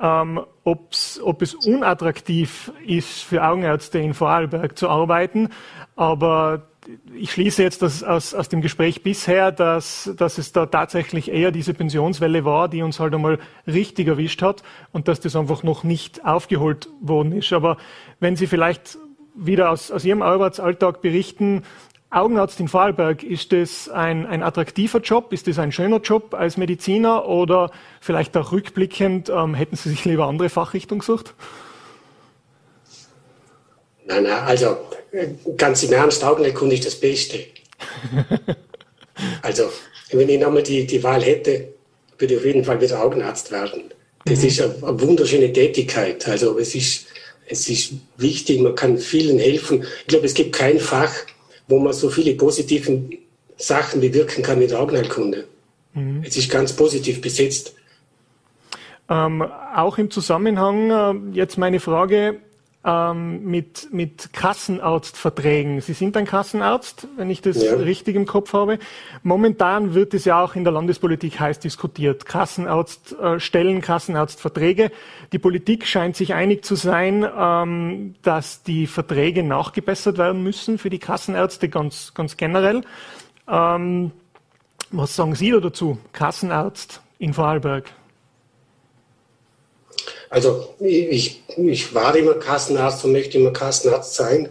[0.00, 5.50] ähm, ob es unattraktiv ist für Augenärzte in Vorarlberg zu arbeiten.
[5.94, 6.68] Aber
[7.14, 11.50] ich schließe jetzt das aus, aus dem Gespräch bisher, dass, dass es da tatsächlich eher
[11.50, 15.84] diese Pensionswelle war, die uns halt einmal richtig erwischt hat und dass das einfach noch
[15.84, 17.52] nicht aufgeholt worden ist.
[17.52, 17.76] Aber
[18.20, 18.98] wenn Sie vielleicht
[19.34, 21.62] wieder aus, aus Ihrem Arbeitsalltag berichten,
[22.08, 25.32] Augenarzt in Vorarlberg, ist das ein, ein attraktiver Job?
[25.32, 30.04] Ist das ein schöner Job als Mediziner oder vielleicht auch rückblickend, ähm, hätten Sie sich
[30.04, 31.34] lieber andere Fachrichtung gesucht?
[34.06, 34.76] Nein, nein, also
[35.56, 37.38] ganz im Ernst, Augenheilkunde ist das Beste.
[39.42, 39.70] also,
[40.10, 41.68] wenn ich nochmal die, die Wahl hätte,
[42.18, 43.84] würde ich auf jeden Fall wieder Augenarzt werden.
[44.24, 44.48] Das mhm.
[44.48, 46.26] ist eine, eine wunderschöne Tätigkeit.
[46.28, 47.06] Also es ist,
[47.46, 49.84] es ist wichtig, man kann vielen helfen.
[50.00, 51.12] Ich glaube, es gibt kein Fach,
[51.68, 53.00] wo man so viele positive
[53.56, 55.46] Sachen bewirken kann mit der Augenheilkunde.
[55.94, 56.22] Mhm.
[56.24, 57.74] Es ist ganz positiv besetzt.
[59.08, 62.40] Ähm, auch im Zusammenhang äh, jetzt meine Frage
[62.86, 65.80] ähm, mit, mit Kassenarztverträgen.
[65.80, 67.74] Sie sind ein Kassenarzt, wenn ich das ja.
[67.74, 68.78] richtig im Kopf habe.
[69.24, 72.26] Momentan wird es ja auch in der Landespolitik heiß diskutiert.
[72.26, 74.92] Kassenarztstellen, äh, Kassenarztverträge.
[75.32, 80.88] Die Politik scheint sich einig zu sein, ähm, dass die Verträge nachgebessert werden müssen für
[80.88, 82.82] die Kassenärzte ganz, ganz generell.
[83.48, 84.12] Ähm,
[84.92, 87.92] was sagen Sie da dazu, Kassenarzt in Vorarlberg?
[90.30, 94.48] Also ich, ich war immer Kassenarzt und möchte immer Kassenarzt sein.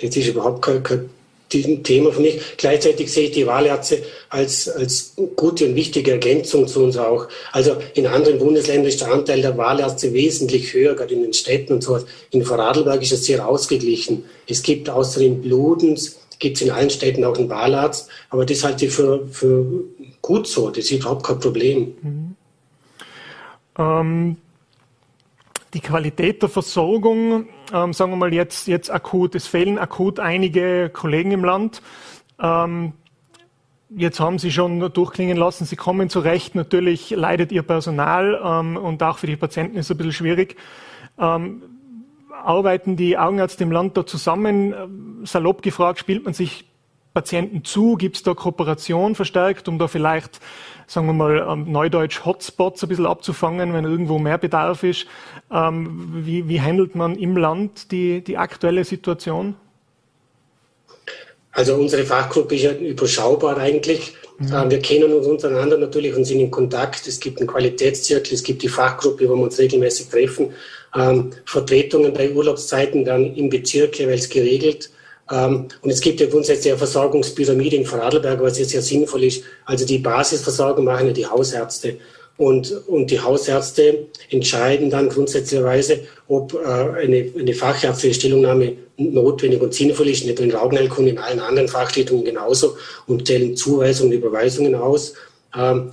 [0.00, 1.10] Das ist überhaupt kein, kein
[1.48, 2.40] Thema für mich.
[2.56, 7.28] Gleichzeitig sehe ich die Wahlärzte als, als gute und wichtige Ergänzung zu uns auch.
[7.52, 11.74] Also in anderen Bundesländern ist der Anteil der Wahlärzte wesentlich höher, gerade in den Städten
[11.74, 12.00] und so.
[12.30, 14.24] In Vorarlberg ist es sehr ausgeglichen.
[14.46, 18.64] Es gibt außer in Bludens, gibt es in allen Städten auch einen Wahlarzt, aber das
[18.64, 19.84] halte ich für, für
[20.20, 20.70] gut so.
[20.70, 21.94] Das ist überhaupt kein Problem.
[22.02, 22.36] Mhm.
[23.78, 24.36] Ähm
[25.74, 30.90] die Qualität der Versorgung, ähm, sagen wir mal jetzt, jetzt akut, es fehlen akut einige
[30.90, 31.82] Kollegen im Land.
[32.40, 32.92] Ähm,
[33.88, 36.54] jetzt haben Sie schon durchklingen lassen, Sie kommen zurecht.
[36.54, 40.56] Natürlich leidet Ihr Personal ähm, und auch für die Patienten ist es ein bisschen schwierig.
[41.18, 41.62] Ähm,
[42.30, 44.74] arbeiten die Augenärzte im Land da zusammen?
[44.74, 46.66] Ähm, salopp gefragt, spielt man sich
[47.14, 47.96] Patienten zu?
[47.96, 50.40] Gibt es da Kooperation verstärkt, um da vielleicht,
[50.86, 55.06] sagen wir mal, neudeutsch Hotspots ein bisschen abzufangen, wenn irgendwo mehr Bedarf ist?
[55.50, 59.54] Ähm, wie, wie handelt man im Land die, die aktuelle Situation?
[61.52, 64.14] Also unsere Fachgruppe ist ja überschaubar eigentlich.
[64.38, 64.70] Mhm.
[64.70, 67.06] Wir kennen uns untereinander natürlich und sind in Kontakt.
[67.06, 70.54] Es gibt einen Qualitätszirkel, es gibt die Fachgruppe, wo wir uns regelmäßig treffen.
[70.94, 74.90] Ähm, Vertretungen bei Urlaubszeiten dann im Bezirk jeweils geregelt.
[75.32, 79.42] Ähm, und es gibt ja grundsätzlich eine Versorgungspyramide in Vorarlberg, was jetzt sehr sinnvoll ist.
[79.64, 81.96] Also die Basisversorgung machen ja die Hausärzte.
[82.36, 89.74] Und, und die Hausärzte entscheiden dann grundsätzlicherweise, ob äh, eine, eine fachärztliche Stellungnahme notwendig und
[89.74, 94.18] sinnvoll ist, nicht nur in Augenheilkunde, in allen anderen Fachrichtungen genauso und stellen Zuweisungen und
[94.18, 95.14] Überweisungen aus.
[95.56, 95.90] Ähm,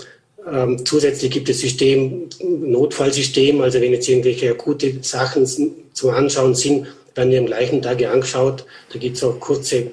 [0.49, 6.87] ähm, zusätzlich gibt es System, Notfallsystem, also wenn jetzt irgendwelche akute Sachen zum Anschauen sind,
[7.15, 8.65] die am gleichen Tag angeschaut.
[8.91, 9.91] Da gibt es auch kurze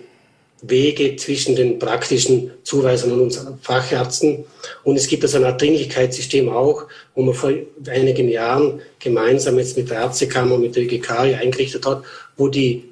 [0.62, 4.44] Wege zwischen den praktischen Zuweisern und unseren Fachärzten.
[4.84, 7.52] Und es gibt also ein Dringlichkeitssystem auch, wo man vor
[7.88, 12.02] einigen Jahren gemeinsam jetzt mit der Ärztekammer, mit der ÖGK eingerichtet hat,
[12.36, 12.84] wo die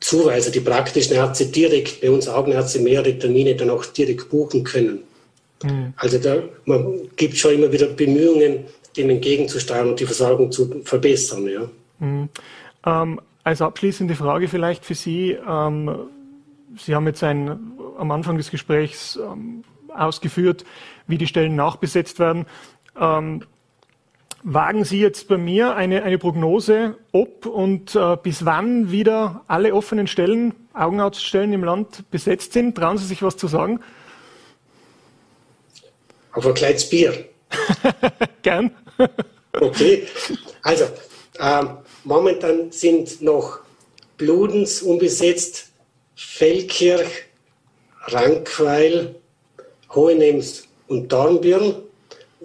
[0.00, 4.98] Zuweiser, die praktischen Ärzte direkt bei uns Augenärzte mehrere Termine dann auch direkt buchen können.
[5.62, 5.94] Mhm.
[5.96, 8.64] Also da man gibt schon immer wieder Bemühungen,
[8.96, 11.48] dem entgegenzusteuern und die Versorgung zu verbessern.
[11.48, 11.70] Ja.
[12.00, 12.28] Mhm.
[12.86, 15.32] Ähm, als abschließende Frage vielleicht für Sie.
[15.32, 16.08] Ähm,
[16.76, 19.62] Sie haben jetzt ein, am Anfang des Gesprächs ähm,
[19.94, 20.64] ausgeführt,
[21.06, 22.46] wie die Stellen nachbesetzt werden.
[22.98, 23.44] Ähm,
[24.42, 29.74] wagen Sie jetzt bei mir eine, eine Prognose, ob und äh, bis wann wieder alle
[29.74, 32.76] offenen Stellen, Augenarztstellen im Land besetzt sind?
[32.76, 33.80] Trauen Sie sich was zu sagen?
[36.32, 37.26] Auf ein kleines Bier.
[38.42, 38.72] Gern.
[39.60, 40.08] okay,
[40.62, 40.86] also
[41.38, 43.60] ähm, momentan sind noch
[44.16, 45.66] Bludens unbesetzt,
[46.14, 47.24] Feldkirch,
[48.06, 49.14] Rankweil,
[49.94, 51.74] Hohenems und Dornbirn.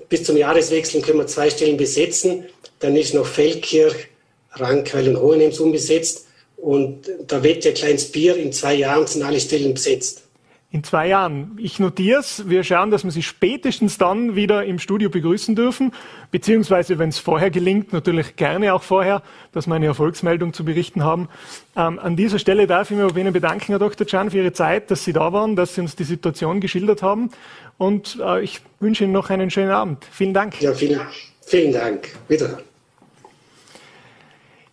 [0.07, 2.45] Bis zum Jahreswechsel können wir zwei Stellen besetzen.
[2.79, 4.07] Dann ist noch Feldkirch,
[4.53, 6.25] Rankweil und Hohenems unbesetzt.
[6.57, 10.23] Und da wird ja Kleins Bier, in zwei Jahren sind alle Stellen besetzt.
[10.71, 11.57] In zwei Jahren.
[11.57, 12.47] Ich notiere es.
[12.47, 15.91] Wir schauen, dass wir Sie spätestens dann wieder im Studio begrüßen dürfen.
[16.29, 21.03] Beziehungsweise, wenn es vorher gelingt, natürlich gerne auch vorher, dass wir eine Erfolgsmeldung zu berichten
[21.03, 21.27] haben.
[21.75, 24.05] Ähm, an dieser Stelle darf ich mich bei Ihnen bedanken, Herr Dr.
[24.05, 27.31] Can, für Ihre Zeit, dass Sie da waren, dass Sie uns die Situation geschildert haben.
[27.79, 30.05] Und äh, ich wünsche Ihnen noch einen schönen Abend.
[30.11, 30.61] Vielen Dank.
[30.61, 31.01] Ja, vielen,
[31.41, 32.09] vielen Dank.
[32.27, 32.59] Wieder.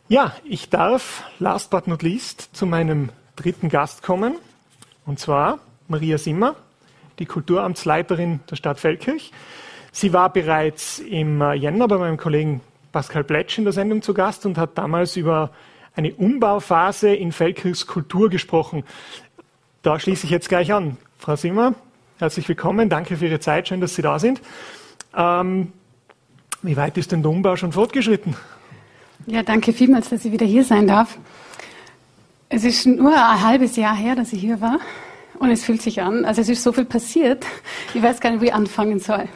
[0.08, 4.34] Ja, ich darf, last but not least, zu meinem dritten Gast kommen.
[5.06, 6.56] Und zwar Maria Simmer,
[7.18, 9.32] die Kulturamtsleiterin der Stadt Feldkirch.
[9.92, 12.60] Sie war bereits im äh, Jänner bei meinem Kollegen
[12.92, 15.50] Pascal Pletsch in der Sendung zu Gast und hat damals über
[15.94, 18.84] eine Umbauphase in Feldkirchs Kultur gesprochen.
[19.82, 20.96] Da schließe ich jetzt gleich an.
[21.18, 21.74] Frau Simmer,
[22.18, 22.88] herzlich willkommen.
[22.88, 23.68] Danke für Ihre Zeit.
[23.68, 24.40] Schön, dass Sie da sind.
[25.16, 25.72] Ähm,
[26.62, 28.36] wie weit ist denn der Umbau schon fortgeschritten?
[29.26, 31.18] Ja, danke vielmals, dass ich wieder hier sein darf.
[32.48, 34.78] Es ist nur ein halbes Jahr her, dass ich hier war.
[35.38, 37.44] Und es fühlt sich an, also es ist so viel passiert,
[37.94, 39.28] ich weiß gar nicht, wie ich anfangen soll.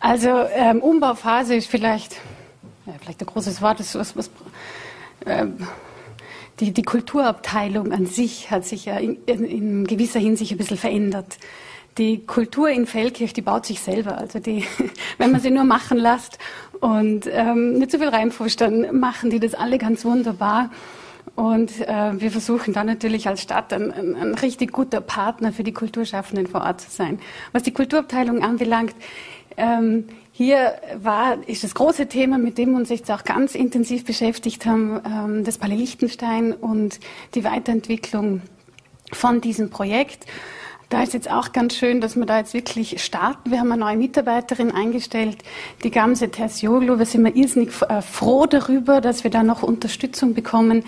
[0.00, 2.16] Also ähm, Umbauphase ist vielleicht,
[2.86, 4.30] ja, vielleicht ein großes Wort, ist was, was
[5.26, 5.66] ähm,
[6.60, 11.38] die, die Kulturabteilung an sich hat sich ja in, in, gewisser Hinsicht ein bisschen verändert.
[11.98, 14.18] Die Kultur in Feldkirch, die baut sich selber.
[14.18, 14.64] Also die,
[15.18, 16.38] wenn man sie nur machen lässt
[16.80, 20.70] und ähm, nicht so viel reinfuscht, dann machen die das alle ganz wunderbar.
[21.34, 25.64] Und äh, wir versuchen dann natürlich als Stadt ein, ein, ein, richtig guter Partner für
[25.64, 27.18] die Kulturschaffenden vor Ort zu sein.
[27.52, 28.94] Was die Kulturabteilung anbelangt,
[29.56, 34.04] ähm, hier war, ist das große Thema, mit dem wir uns jetzt auch ganz intensiv
[34.04, 37.00] beschäftigt haben, ähm, das Palais Liechtenstein und
[37.34, 38.42] die Weiterentwicklung
[39.12, 40.26] von diesem Projekt.
[40.90, 43.50] Da ist jetzt auch ganz schön, dass wir da jetzt wirklich starten.
[43.50, 45.36] Wir haben eine neue Mitarbeiterin eingestellt,
[45.84, 46.98] die Gamse Terzioglu.
[46.98, 50.84] Wir sind wir irrsinnig äh, froh darüber, dass wir da noch Unterstützung bekommen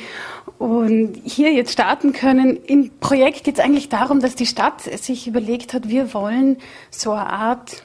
[0.59, 2.57] und hier jetzt starten können.
[2.65, 6.57] Im Projekt geht es eigentlich darum, dass die Stadt sich überlegt hat, wir wollen
[6.91, 7.83] so eine Art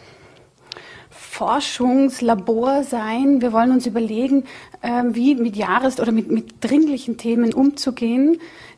[1.10, 3.41] Forschungslabor sein.
[3.41, 4.45] Wir wollen uns überlegen,
[4.82, 8.38] ähm, wie mit Jahres- oder mit, mit dringlichen Themen umzugehen,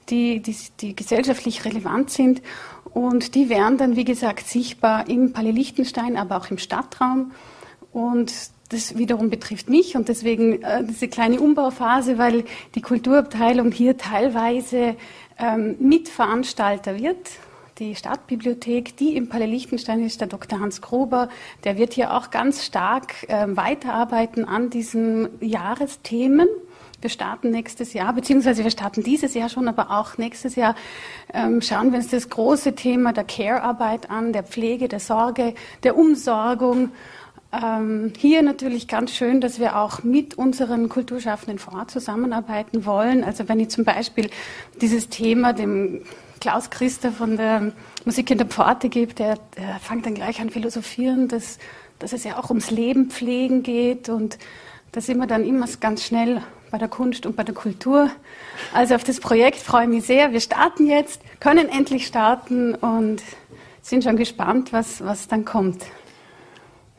[0.10, 2.42] die, die, die gesellschaftlich relevant sind.
[2.98, 7.32] Und die wären dann, wie gesagt, sichtbar im Palais Liechtenstein, aber auch im Stadtraum.
[7.92, 8.34] Und
[8.70, 14.96] das wiederum betrifft mich und deswegen äh, diese kleine Umbauphase, weil die Kulturabteilung hier teilweise
[15.38, 17.18] ähm, Mitveranstalter wird.
[17.78, 20.60] Die Stadtbibliothek, die im Palais Liechtenstein ist, der Dr.
[20.60, 21.30] Hans Gruber,
[21.66, 26.48] der wird hier auch ganz stark äh, weiterarbeiten an diesen Jahresthemen
[27.00, 30.76] Wir starten nächstes Jahr, beziehungsweise wir starten dieses Jahr schon, aber auch nächstes Jahr
[31.32, 35.96] ähm, schauen wir uns das große Thema der Care-Arbeit an, der Pflege, der Sorge, der
[35.96, 36.90] Umsorgung.
[37.54, 43.24] Ähm, hier natürlich ganz schön, dass wir auch mit unseren Kulturschaffenden vor Ort zusammenarbeiten wollen.
[43.24, 44.32] Also wenn ich zum Beispiel
[44.82, 46.02] dieses Thema dem
[46.42, 47.74] Klaus Christer von der
[48.06, 51.60] Musik in der Pforte gebe, der, der fängt dann gleich an philosophieren, dass,
[52.00, 54.40] dass es ja auch ums Leben pflegen geht und
[54.94, 56.42] da sind wir dann immer ganz schnell
[56.78, 58.12] bei der Kunst und bei der Kultur.
[58.72, 60.32] Also auf das Projekt freue ich mich sehr.
[60.32, 63.24] Wir starten jetzt, können endlich starten und
[63.82, 65.84] sind schon gespannt, was, was dann kommt.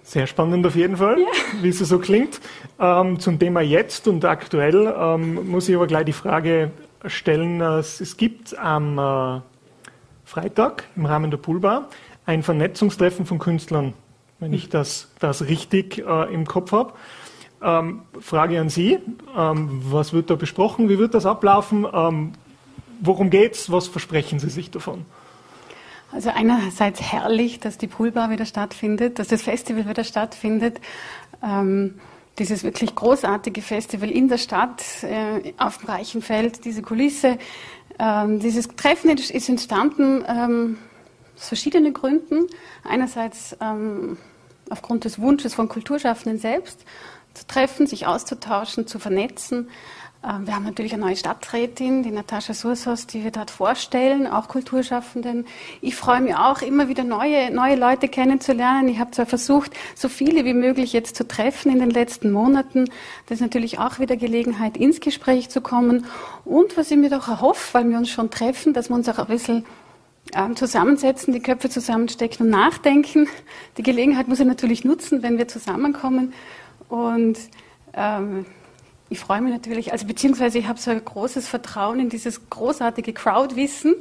[0.02, 1.26] Sehr spannend auf jeden Fall, ja.
[1.62, 2.40] wie es so klingt.
[2.80, 6.72] Ähm, zum Thema jetzt und aktuell ähm, muss ich aber gleich die Frage
[7.06, 9.40] stellen, äh, es gibt am äh,
[10.24, 11.88] Freitag im Rahmen der Poolbar
[12.26, 13.94] ein Vernetzungstreffen von Künstlern,
[14.40, 16.94] wenn ich das, das richtig äh, im Kopf habe.
[17.62, 18.98] Ähm, Frage an Sie,
[19.36, 22.32] ähm, was wird da besprochen, wie wird das ablaufen, ähm,
[23.00, 23.70] worum es?
[23.70, 25.04] was versprechen Sie sich davon?
[26.12, 30.80] Also einerseits herrlich, dass die Poolbar wieder stattfindet, dass das Festival wieder stattfindet.
[31.42, 31.94] Ähm,
[32.38, 37.38] dieses wirklich großartige Festival in der Stadt, äh, auf dem Reichenfeld, diese Kulisse.
[37.98, 40.78] Ähm, dieses Treffen ist entstanden ähm,
[41.36, 42.46] aus verschiedenen Gründen.
[42.84, 44.16] Einerseits ähm,
[44.70, 46.84] aufgrund des Wunsches von Kulturschaffenden selbst
[47.34, 49.68] zu treffen, sich auszutauschen, zu vernetzen.
[50.24, 54.48] Ähm, wir haben natürlich eine neue Stadträtin, die Natascha Sursos, die wir dort vorstellen, auch
[54.48, 55.46] Kulturschaffenden.
[55.80, 58.88] Ich freue mich auch, immer wieder neue, neue Leute kennenzulernen.
[58.88, 62.86] Ich habe zwar versucht, so viele wie möglich jetzt zu treffen in den letzten Monaten.
[63.26, 66.06] Das ist natürlich auch wieder Gelegenheit, ins Gespräch zu kommen.
[66.44, 69.18] Und was ich mir doch erhoffe, weil wir uns schon treffen, dass wir uns auch
[69.18, 69.64] ein bisschen
[70.34, 73.28] ähm, zusammensetzen, die Köpfe zusammenstecken und nachdenken.
[73.76, 76.32] Die Gelegenheit muss ich natürlich nutzen, wenn wir zusammenkommen.
[76.88, 77.38] Und
[77.94, 78.46] ähm,
[79.10, 83.12] ich freue mich natürlich, also beziehungsweise ich habe so ein großes Vertrauen in dieses großartige
[83.12, 83.94] Crowdwissen,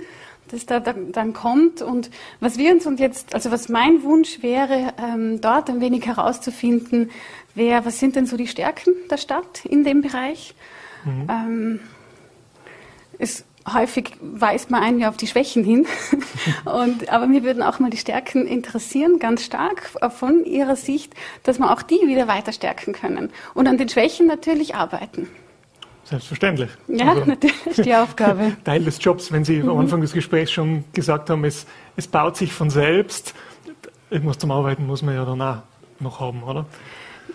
[0.50, 1.82] das da dann kommt.
[1.82, 6.06] Und was wir uns und jetzt, also was mein Wunsch wäre, ähm, dort ein wenig
[6.06, 7.12] herauszufinden,
[7.56, 10.54] wäre, was sind denn so die Stärken der Stadt in dem Bereich?
[11.06, 11.28] Mhm.
[11.30, 11.80] Ähm,
[13.19, 15.86] es häufig weist man einen ja auf die Schwächen hin.
[16.65, 21.60] Und, aber mir würden auch mal die Stärken interessieren, ganz stark von Ihrer Sicht, dass
[21.60, 23.30] wir auch die wieder weiter stärken können.
[23.53, 25.27] Und an den Schwächen natürlich arbeiten.
[26.06, 26.69] Selbstverständlich.
[26.88, 28.56] Ja, also, natürlich die Aufgabe.
[28.63, 29.69] Teil des Jobs, wenn Sie mhm.
[29.69, 31.65] am Anfang des Gesprächs schon gesagt haben, es,
[31.97, 33.34] es baut sich von selbst.
[34.10, 35.58] Irgendwas zum Arbeiten muss man ja dann auch
[35.99, 36.65] noch haben, oder?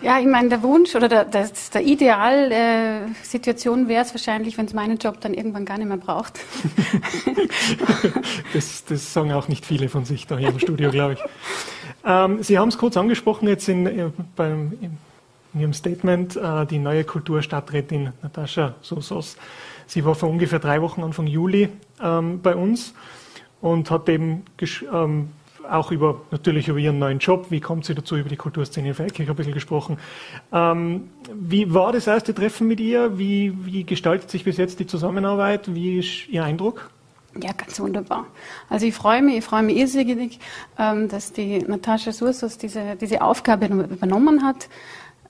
[0.03, 4.65] Ja, ich meine, der Wunsch oder der, der, der Idealsituation äh, wäre es wahrscheinlich, wenn
[4.65, 6.41] es meinen Job dann irgendwann gar nicht mehr braucht.
[8.53, 11.19] das, das, sagen auch nicht viele von sich da hier im Studio, glaube ich.
[12.05, 14.97] Ähm, Sie haben es kurz angesprochen jetzt in, äh, beim, in,
[15.57, 19.37] Ihrem Statement, äh, die neue Kulturstadträtin Natascha Sosos.
[19.87, 21.69] Sie war vor ungefähr drei Wochen, Anfang Juli,
[22.01, 22.93] ähm, bei uns
[23.61, 24.43] und hat eben
[24.91, 25.29] ähm,
[25.69, 27.47] auch über, natürlich über Ihren neuen Job.
[27.49, 29.97] Wie kommt sie dazu, über die Kulturszene in Feldkirch ein bisschen gesprochen.
[30.51, 33.17] Ähm, wie war das erste Treffen mit ihr?
[33.17, 35.73] Wie, wie gestaltet sich bis jetzt die Zusammenarbeit?
[35.73, 36.89] Wie ist Ihr Eindruck?
[37.41, 38.27] Ja, ganz wunderbar.
[38.69, 40.39] Also ich freue mich, ich freue mich irrsinnig,
[40.77, 44.69] ähm, dass die Natascha Sursos diese, diese Aufgabe übernommen hat.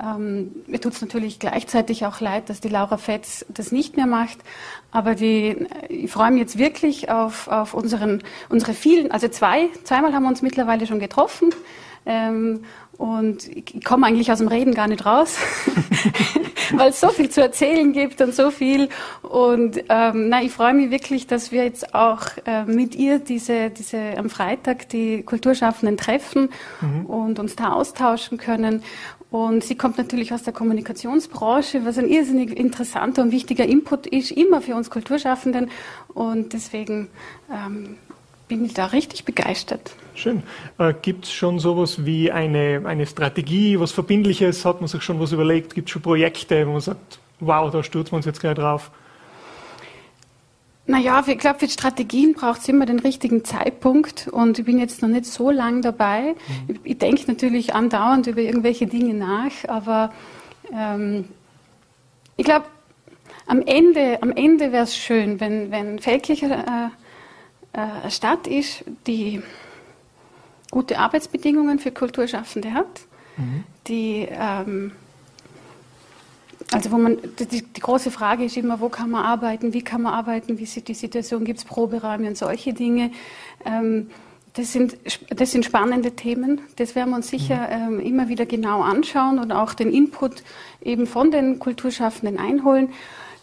[0.02, 4.08] Ähm, mir tut es natürlich gleichzeitig auch leid, dass die Laura Fetz das nicht mehr
[4.08, 4.40] macht.
[4.92, 10.14] Aber die, ich freue mich jetzt wirklich auf, auf unseren, unsere vielen, also zwei, zweimal
[10.14, 11.54] haben wir uns mittlerweile schon getroffen.
[12.06, 12.64] Ähm,
[12.98, 15.38] und ich komme eigentlich aus dem Reden gar nicht raus,
[16.72, 18.90] weil es so viel zu erzählen gibt und so viel.
[19.22, 23.70] Und ähm, na, ich freue mich wirklich, dass wir jetzt auch äh, mit ihr diese,
[23.70, 26.50] diese am Freitag die Kulturschaffenden treffen
[26.82, 27.06] mhm.
[27.06, 28.84] und uns da austauschen können.
[29.32, 34.32] Und sie kommt natürlich aus der Kommunikationsbranche, was ein irrsinnig interessanter und wichtiger Input ist,
[34.32, 35.72] immer für uns Kulturschaffenden.
[36.14, 37.10] Und deswegen
[37.52, 37.98] ähm,
[38.48, 39.96] bin ich da richtig begeistert.
[40.16, 40.44] Schön.
[40.78, 44.66] Äh, Gibt es schon sowas wie eine, eine Strategie, was Verbindliches?
[44.66, 45.74] Hat man sich schon was überlegt?
[45.74, 48.92] Gibt es schon Projekte, wo man sagt, wow, da stürzen wir uns jetzt gleich drauf?
[50.86, 55.02] Naja, ich glaube, für Strategien braucht es immer den richtigen Zeitpunkt und ich bin jetzt
[55.02, 56.36] noch nicht so lang dabei.
[56.68, 56.76] Mhm.
[56.76, 60.12] Ich, ich denke natürlich andauernd über irgendwelche Dinge nach, aber
[60.74, 61.26] ähm,
[62.36, 62.66] ich glaube,
[63.46, 66.90] am Ende, am Ende wäre es schön, wenn, wenn Feldkirch äh,
[67.74, 69.42] äh, Stadt ist, die
[70.72, 73.02] gute Arbeitsbedingungen für Kulturschaffende hat,
[73.38, 73.64] mhm.
[73.88, 74.92] die ähm,
[76.72, 80.02] also wo man, die, die, große Frage ist immer, wo kann man arbeiten, wie kann
[80.02, 83.12] man arbeiten, wie sieht die Situation, gibt es Proberäume und solche Dinge,
[83.66, 84.10] ähm,
[84.54, 84.98] das sind,
[85.30, 86.62] das sind spannende Themen.
[86.76, 87.96] Das werden wir uns sicher mhm.
[87.96, 90.44] ähm, immer wieder genau anschauen und auch den Input
[90.82, 92.90] eben von den Kulturschaffenden einholen.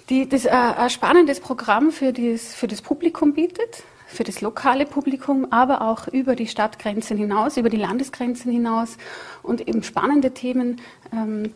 [0.09, 4.87] Die, das äh, ein spannendes Programm für das, für das Publikum bietet, für das lokale
[4.87, 8.97] Publikum, aber auch über die Stadtgrenzen hinaus, über die Landesgrenzen hinaus
[9.43, 10.81] und eben spannende Themen
[11.13, 11.55] ähm,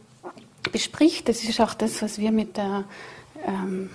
[0.71, 1.29] bespricht.
[1.29, 2.85] Das ist auch das, was wir mit der
[3.47, 3.91] ähm,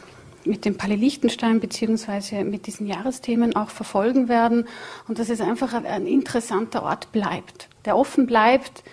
[0.46, 4.68] mit dem Palais Liechtenstein beziehungsweise mit diesen Jahresthemen auch verfolgen werden
[5.08, 8.84] und dass es einfach ein, ein interessanter Ort bleibt, der offen bleibt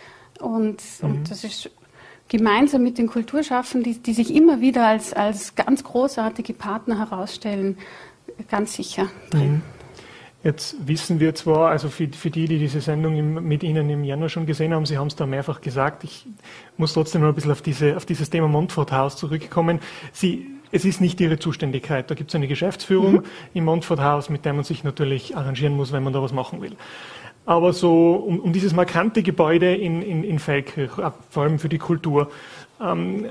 [0.40, 1.08] und, mhm.
[1.08, 1.70] und das ist
[2.28, 7.78] gemeinsam mit den Kulturschaffenden, die, die sich immer wieder als, als ganz großartige Partner herausstellen,
[8.49, 9.53] ganz sicher drin.
[9.53, 9.62] Mhm.
[10.45, 14.05] Jetzt wissen wir zwar, also für, für die, die diese Sendung im, mit Ihnen im
[14.05, 16.24] Januar schon gesehen haben, Sie haben es da mehrfach gesagt, ich
[16.76, 19.80] muss trotzdem noch ein bisschen auf, diese, auf dieses Thema Montfort House zurückkommen.
[20.12, 22.11] Sie es ist nicht ihre Zuständigkeit.
[22.11, 23.24] Da gibt es eine Geschäftsführung mhm.
[23.55, 26.61] im Montfort House, mit der man sich natürlich arrangieren muss, wenn man da was machen
[26.61, 26.76] will.
[27.45, 31.68] Aber so um, um dieses markante Gebäude in, in, in Feldkirch, äh, vor allem für
[31.68, 32.30] die Kultur,
[32.80, 33.26] ähm,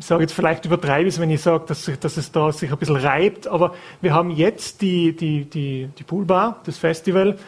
[0.00, 2.96] sage jetzt vielleicht übertreibe es, wenn ich sage, dass, dass es da sich ein bisschen
[2.96, 7.38] reibt, aber wir haben jetzt die, die, die, die Poolbar, das Festival,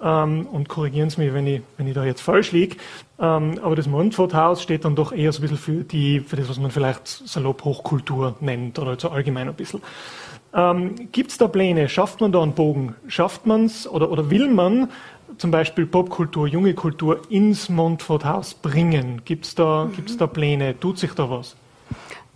[0.00, 2.76] ähm, und korrigieren Sie mich, wenn ich, wenn ich da jetzt falsch liege.
[3.18, 6.48] Ähm, aber das Montfort-Haus steht dann doch eher so ein bisschen für, die, für das,
[6.48, 9.82] was man vielleicht salopp Hochkultur nennt oder so allgemein ein bisschen.
[10.54, 11.88] Ähm, Gibt es da Pläne?
[11.88, 12.94] Schafft man da einen Bogen?
[13.08, 14.90] Schafft man es oder, oder will man
[15.36, 19.22] zum Beispiel Popkultur, junge Kultur ins Montfort-Haus bringen?
[19.24, 19.92] Gibt es da, mhm.
[19.94, 20.78] gibt's da Pläne?
[20.78, 21.56] Tut sich da was?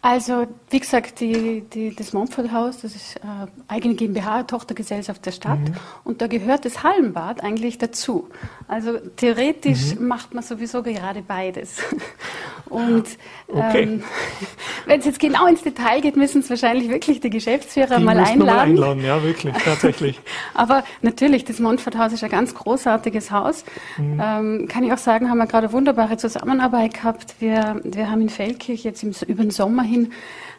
[0.04, 5.60] Also, wie gesagt, die, die, das Montfort-Haus, das ist äh, eigene GmbH, Tochtergesellschaft der Stadt.
[5.60, 5.74] Mhm.
[6.02, 8.28] Und da gehört das Hallenbad eigentlich dazu.
[8.66, 10.08] Also, theoretisch mhm.
[10.08, 11.76] macht man sowieso gerade beides.
[12.68, 13.04] Und
[13.48, 13.82] okay.
[13.82, 14.02] ähm,
[14.86, 18.18] wenn es jetzt genau ins Detail geht, müssen es wahrscheinlich wirklich die Geschäftsführer die mal
[18.18, 18.38] einladen.
[18.38, 19.04] Mal einladen.
[19.04, 20.18] Ja, wirklich, tatsächlich.
[20.54, 23.64] Aber natürlich, das Montfort-Haus ist ein ganz großartiges Haus.
[23.98, 24.20] Mhm.
[24.20, 27.36] Ähm, kann ich auch sagen, haben wir gerade eine wunderbare Zusammenarbeit gehabt.
[27.38, 30.12] Wir, wir haben in Feldkirch jetzt im, über den Sommer hin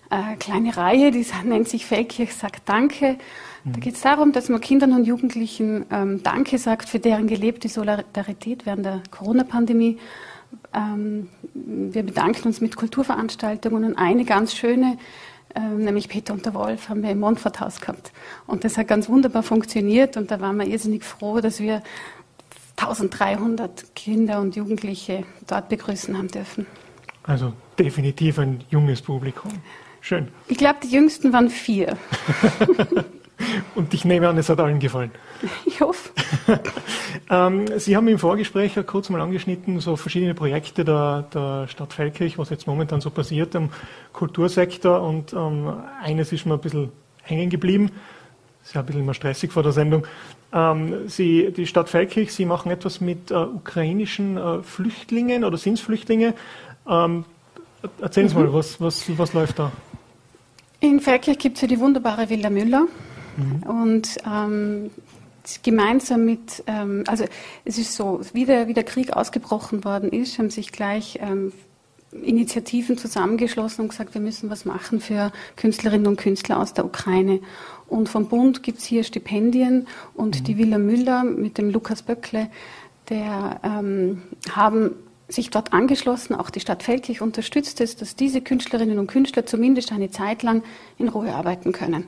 [0.10, 3.18] eine kleine Reihe, die nennt sich Feldkirch sagt Danke.
[3.66, 7.70] Da geht es darum, dass man Kindern und Jugendlichen ähm, Danke sagt für deren gelebte
[7.70, 10.00] Solidarität während der Corona-Pandemie.
[10.74, 14.98] Ähm, wir bedanken uns mit Kulturveranstaltungen und eine ganz schöne,
[15.56, 18.12] ähm, nämlich Peter und der Wolf, haben wir im Montforthaus gehabt.
[18.48, 21.82] Und das hat ganz wunderbar funktioniert und da waren wir irrsinnig froh, dass wir
[22.76, 26.68] 1300 Kinder und Jugendliche dort begrüßen haben dürfen.
[27.24, 29.52] Also definitiv ein junges Publikum.
[30.02, 30.28] Schön.
[30.48, 31.98] Ich glaube, die jüngsten waren vier.
[33.76, 35.12] Und ich nehme an, es hat allen gefallen.
[35.66, 36.12] Ich hoffe.
[37.30, 41.94] ähm, Sie haben im Vorgespräch ja kurz mal angeschnitten, so verschiedene Projekte der, der Stadt
[41.94, 43.70] Feldkirch, was jetzt momentan so passiert im
[44.12, 45.02] Kultursektor.
[45.02, 46.92] Und ähm, eines ist mir ein bisschen
[47.24, 47.92] hängen geblieben.
[48.64, 50.06] Ist ja ein bisschen immer stressig vor der Sendung.
[50.54, 55.76] Ähm, Sie, die Stadt Feldkirch, Sie machen etwas mit äh, ukrainischen äh, Flüchtlingen oder sind
[55.76, 56.34] es Flüchtlinge?
[56.88, 57.26] Ähm,
[58.02, 58.44] erzählen Sie mhm.
[58.44, 59.72] mal, was, was, was läuft da?
[60.80, 62.88] In Feldkirch gibt es ja die wunderbare Villa Müller.
[63.38, 63.64] Mhm.
[63.64, 64.92] Und ähm,
[65.64, 67.26] gemeinsam mit, ähm, also
[67.66, 71.52] es ist so, wie der, wie der Krieg ausgebrochen worden ist, haben sich gleich ähm,
[72.22, 77.40] Initiativen zusammengeschlossen und gesagt, wir müssen was machen für Künstlerinnen und Künstler aus der Ukraine.
[77.88, 80.44] Und vom Bund gibt es hier Stipendien und mhm.
[80.44, 82.50] die Villa Müller mit dem Lukas Böckle,
[83.10, 84.22] der ähm,
[84.52, 84.96] haben
[85.34, 89.92] sich dort angeschlossen, auch die Stadt Feldkirch unterstützt es, dass diese Künstlerinnen und Künstler zumindest
[89.92, 90.64] eine Zeit lang
[90.98, 92.06] in Ruhe arbeiten können.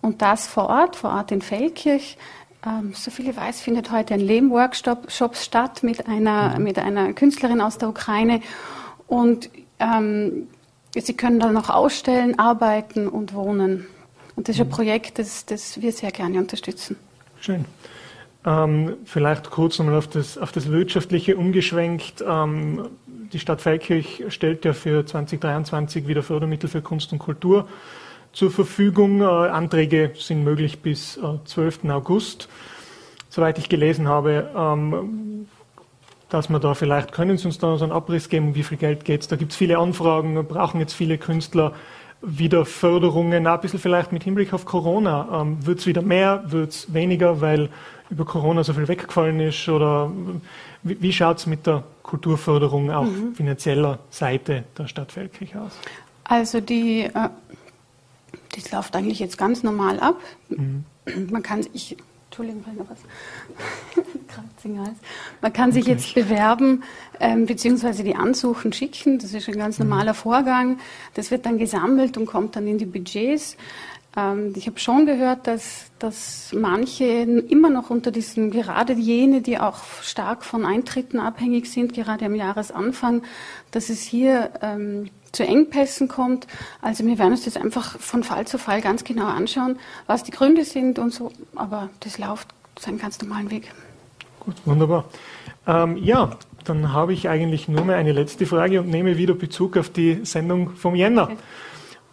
[0.00, 2.18] Und das vor Ort, vor Ort in Feldkirch.
[2.66, 6.64] Ähm, so viel ich weiß, findet heute ein Lehmworkshop statt mit einer, mhm.
[6.64, 8.40] mit einer Künstlerin aus der Ukraine.
[9.06, 10.48] Und ähm,
[10.94, 13.86] sie können dann noch ausstellen, arbeiten und wohnen.
[14.36, 14.72] Und das ist ein mhm.
[14.72, 16.96] Projekt, das, das wir sehr gerne unterstützen.
[17.40, 17.64] Schön.
[18.46, 22.22] Ähm, vielleicht kurz nochmal auf das, auf das Wirtschaftliche umgeschwenkt.
[22.26, 22.88] Ähm,
[23.32, 27.66] die Stadt Feldkirch stellt ja für 2023 wieder Fördermittel für Kunst und Kultur
[28.32, 29.22] zur Verfügung.
[29.22, 31.86] Äh, Anträge sind möglich bis äh, 12.
[31.88, 32.48] August.
[33.30, 35.48] Soweit ich gelesen habe, ähm,
[36.28, 39.04] dass wir da vielleicht, können Sie uns da so einen Abriss geben, wie viel Geld
[39.04, 39.28] geht es?
[39.28, 41.72] Da gibt es viele Anfragen, brauchen jetzt viele Künstler
[42.20, 45.40] wieder Förderungen, ein bisschen vielleicht mit Hinblick auf Corona.
[45.40, 47.70] Ähm, wird es wieder mehr, wird es weniger, weil
[48.10, 49.68] über Corona so viel weggefallen ist?
[49.68, 50.10] Oder
[50.82, 53.34] wie, wie schaut es mit der Kulturförderung auf mhm.
[53.34, 55.72] finanzieller Seite der Stadt Feldkirch aus?
[56.24, 57.28] Also die äh,
[58.54, 60.20] das läuft eigentlich jetzt ganz normal ab.
[60.48, 60.84] Mhm.
[61.30, 61.96] Man kann sich,
[62.26, 62.98] Entschuldigung, was.
[65.42, 66.82] Man kann sich jetzt bewerben,
[67.20, 69.18] ähm, beziehungsweise die Ansuchen schicken.
[69.18, 69.88] Das ist ein ganz mhm.
[69.88, 70.78] normaler Vorgang.
[71.12, 73.56] Das wird dann gesammelt und kommt dann in die Budgets.
[74.16, 79.58] Ähm, ich habe schon gehört, dass, dass manche immer noch unter diesem, gerade jene, die
[79.58, 83.22] auch stark von Eintritten abhängig sind, gerade am Jahresanfang,
[83.70, 86.46] dass es hier ähm, zu Engpässen kommt.
[86.80, 90.30] Also wir werden uns das einfach von Fall zu Fall ganz genau anschauen, was die
[90.30, 91.32] Gründe sind und so.
[91.56, 92.48] Aber das läuft
[92.78, 93.72] seinen ganz normalen Weg.
[94.40, 95.06] Gut, wunderbar.
[95.66, 99.76] Ähm, ja, dann habe ich eigentlich nur mehr eine letzte Frage und nehme wieder Bezug
[99.76, 101.30] auf die Sendung vom Jänner.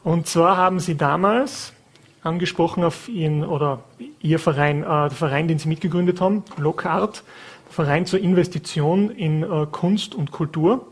[0.04, 1.74] Und zwar haben Sie damals
[2.24, 3.82] angesprochen auf Ihren oder
[4.22, 7.24] Ihr Verein, äh, der Verein, den Sie mitgegründet haben, Lockhart,
[7.70, 10.86] Verein zur Investition in äh, Kunst und Kultur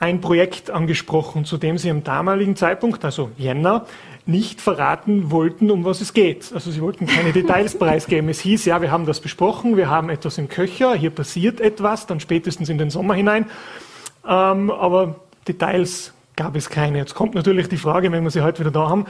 [0.00, 3.86] ein Projekt angesprochen, zu dem Sie am damaligen Zeitpunkt, also Jänner,
[4.26, 6.50] nicht verraten wollten, um was es geht.
[6.52, 8.28] Also Sie wollten keine Details preisgeben.
[8.28, 12.06] Es hieß, ja, wir haben das besprochen, wir haben etwas im Köcher, hier passiert etwas,
[12.06, 13.46] dann spätestens in den Sommer hinein.
[14.26, 16.98] Ähm, aber Details gab es keine.
[16.98, 19.06] Jetzt kommt natürlich die Frage, wenn wir Sie heute wieder da haben,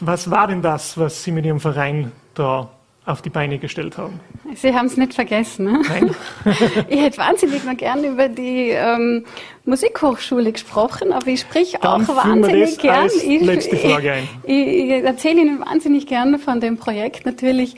[0.00, 2.70] was war denn das, was Sie mit Ihrem Verein da
[3.08, 4.20] auf die Beine gestellt haben.
[4.54, 5.64] Sie haben es nicht vergessen.
[5.64, 5.82] Ne?
[5.88, 6.14] Nein.
[6.88, 9.24] ich hätte wahnsinnig mal gerne über die ähm,
[9.64, 13.06] Musikhochschule gesprochen, aber ich sprich auch wahnsinnig gern.
[13.06, 13.24] Ich.
[13.24, 17.76] Ich, ich, ich erzähle Ihnen wahnsinnig gerne von dem Projekt natürlich.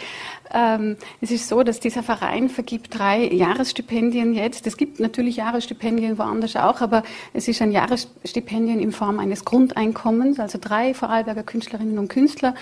[0.52, 4.66] Ähm, es ist so, dass dieser Verein vergibt drei Jahresstipendien jetzt.
[4.66, 10.40] Es gibt natürlich Jahresstipendien woanders auch, aber es ist ein Jahresstipendien in Form eines Grundeinkommens,
[10.40, 12.54] also drei Vorarlberger Künstlerinnen und Künstler,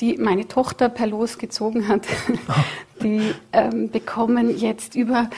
[0.00, 2.06] die meine Tochter per Los gezogen hat,
[3.02, 5.30] die ähm, bekommen jetzt über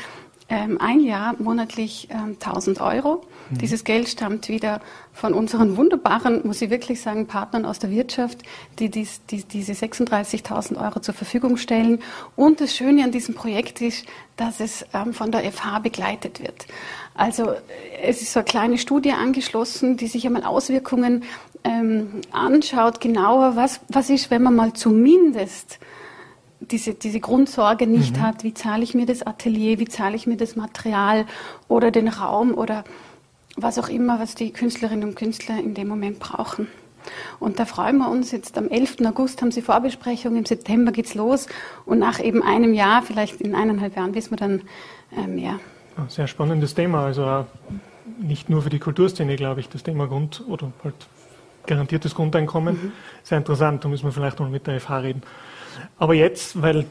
[0.48, 3.24] ähm, ein Jahr monatlich ähm, 1000 Euro.
[3.50, 3.58] Mhm.
[3.58, 4.80] Dieses Geld stammt wieder
[5.12, 8.38] von unseren wunderbaren, muss ich wirklich sagen, Partnern aus der Wirtschaft,
[8.78, 12.00] die, dies, die diese 36.000 Euro zur Verfügung stellen.
[12.36, 16.66] Und das Schöne an diesem Projekt ist, dass es ähm, von der FH begleitet wird.
[17.14, 17.52] Also
[18.02, 21.24] es ist so eine kleine Studie angeschlossen, die sich einmal Auswirkungen
[21.64, 25.78] ähm, anschaut, genauer, was, was ist, wenn man mal zumindest
[26.60, 28.22] diese, diese Grundsorge nicht mhm.
[28.22, 31.26] hat, wie zahle ich mir das Atelier, wie zahle ich mir das Material
[31.68, 32.84] oder den Raum oder
[33.56, 36.68] was auch immer, was die Künstlerinnen und Künstler in dem Moment brauchen.
[37.40, 38.98] Und da freuen wir uns jetzt am 11.
[39.04, 41.48] August haben Sie Vorbesprechung, im September geht's los
[41.84, 44.62] und nach eben einem Jahr, vielleicht in eineinhalb Jahren, wissen wir dann
[45.16, 45.58] äh, mehr.
[46.08, 47.46] Sehr spannendes Thema, also
[48.18, 50.94] nicht nur für die Kulturszene, glaube ich, das Thema Grund oder halt
[51.66, 52.74] garantiertes Grundeinkommen.
[52.74, 52.92] Mhm.
[53.22, 55.22] Sehr interessant, da müssen wir vielleicht noch mit der FH reden.
[55.98, 56.86] Aber jetzt, weil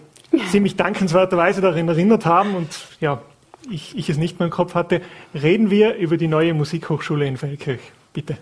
[0.49, 3.21] Sie mich dankenswerterweise daran erinnert haben und ja,
[3.69, 5.01] ich, ich es nicht mehr im Kopf hatte,
[5.33, 7.81] reden wir über die neue Musikhochschule in Feldkirch.
[8.13, 8.37] Bitte.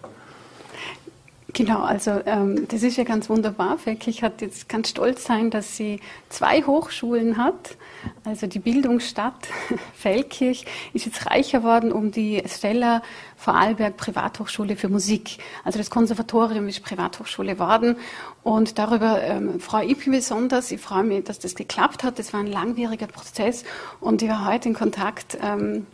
[1.54, 3.80] Genau, also ähm, das ist ja ganz wunderbar.
[3.80, 7.76] Feldkirch hat jetzt ganz stolz sein, dass sie zwei Hochschulen hat.
[8.24, 9.47] Also die Bildungsstadt
[9.95, 13.02] Feldkirch ist jetzt reicher worden um die Stella
[13.36, 15.39] Vorarlberg Privathochschule für Musik.
[15.64, 17.95] Also das Konservatorium ist Privathochschule worden
[18.43, 20.72] und darüber ähm, freue ich mich besonders.
[20.72, 22.20] Ich freue mich, dass das geklappt hat.
[22.20, 23.64] Das war ein langwieriger Prozess
[24.00, 25.38] und ich war heute in Kontakt.
[25.41, 25.88] Ähm,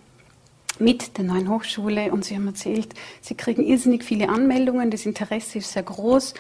[0.80, 5.60] mit der neuen Hochschule und Sie haben erzählt, Sie kriegen irrsinnig viele Anmeldungen, das Interesse
[5.60, 6.34] ist sehr groß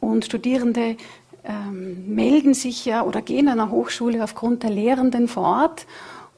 [0.00, 0.96] und Studierende
[1.44, 5.86] ähm, melden sich ja oder gehen an der Hochschule aufgrund der Lehrenden vor Ort.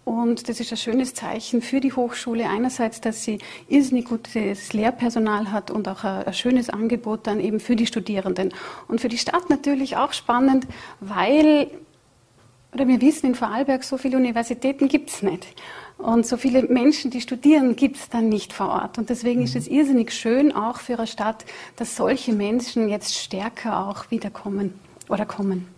[0.04, 2.48] Und das ist ein schönes Zeichen für die Hochschule.
[2.48, 3.38] Einerseits, dass sie
[3.68, 8.52] irrsinnig gutes Lehrpersonal hat und auch ein, ein, schönes Angebot dann eben für die Studierenden.
[8.86, 10.66] Und für die Stadt natürlich auch spannend,
[11.00, 11.70] weil,
[12.74, 15.46] oder wir wissen, in Vorarlberg so viele Universitäten gibt es nicht.
[15.98, 18.98] Und so viele Menschen, die studieren, gibt es dann nicht vor Ort.
[18.98, 21.44] Und deswegen ist es irrsinnig schön, auch für eine Stadt,
[21.76, 24.74] dass solche Menschen jetzt stärker auch wiederkommen
[25.08, 25.68] oder kommen.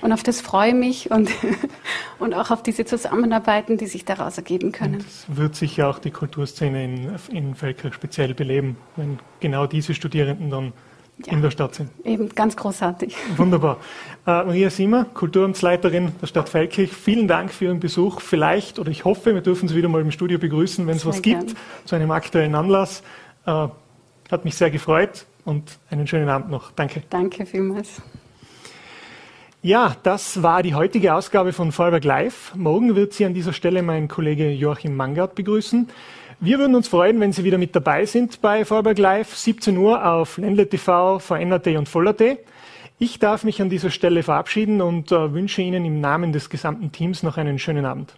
[0.00, 1.30] Und auf das freue ich mich und,
[2.18, 4.94] und auch auf diese Zusammenarbeiten, die sich daraus ergeben können.
[4.94, 9.94] Und das wird sicher auch die Kulturszene in, in Feldkirch speziell beleben, wenn genau diese
[9.94, 10.72] Studierenden dann
[11.18, 11.90] ja, in der Stadt sind.
[12.04, 13.16] Eben ganz großartig.
[13.36, 13.78] Wunderbar.
[14.26, 18.20] Äh, Maria Simmer, Kulturamtsleiterin der Stadt Feldkirch, vielen Dank für Ihren Besuch.
[18.20, 21.22] Vielleicht oder ich hoffe, wir dürfen Sie wieder mal im Studio begrüßen, wenn es was
[21.22, 21.46] gern.
[21.46, 23.02] gibt zu einem aktuellen Anlass.
[23.46, 23.68] Äh,
[24.30, 26.72] hat mich sehr gefreut und einen schönen Abend noch.
[26.72, 27.02] Danke.
[27.10, 28.02] Danke vielmals.
[29.62, 32.52] Ja, das war die heutige Ausgabe von Vorarlberg Live.
[32.54, 35.88] Morgen wird Sie an dieser Stelle mein Kollege Joachim Mangard begrüßen.
[36.44, 40.04] Wir würden uns freuen, wenn Sie wieder mit dabei sind bei Vorberg Live, 17 Uhr
[40.04, 42.36] auf Ländle TV, VNRT und Voller.t.
[42.98, 46.92] Ich darf mich an dieser Stelle verabschieden und äh, wünsche Ihnen im Namen des gesamten
[46.92, 48.14] Teams noch einen schönen Abend.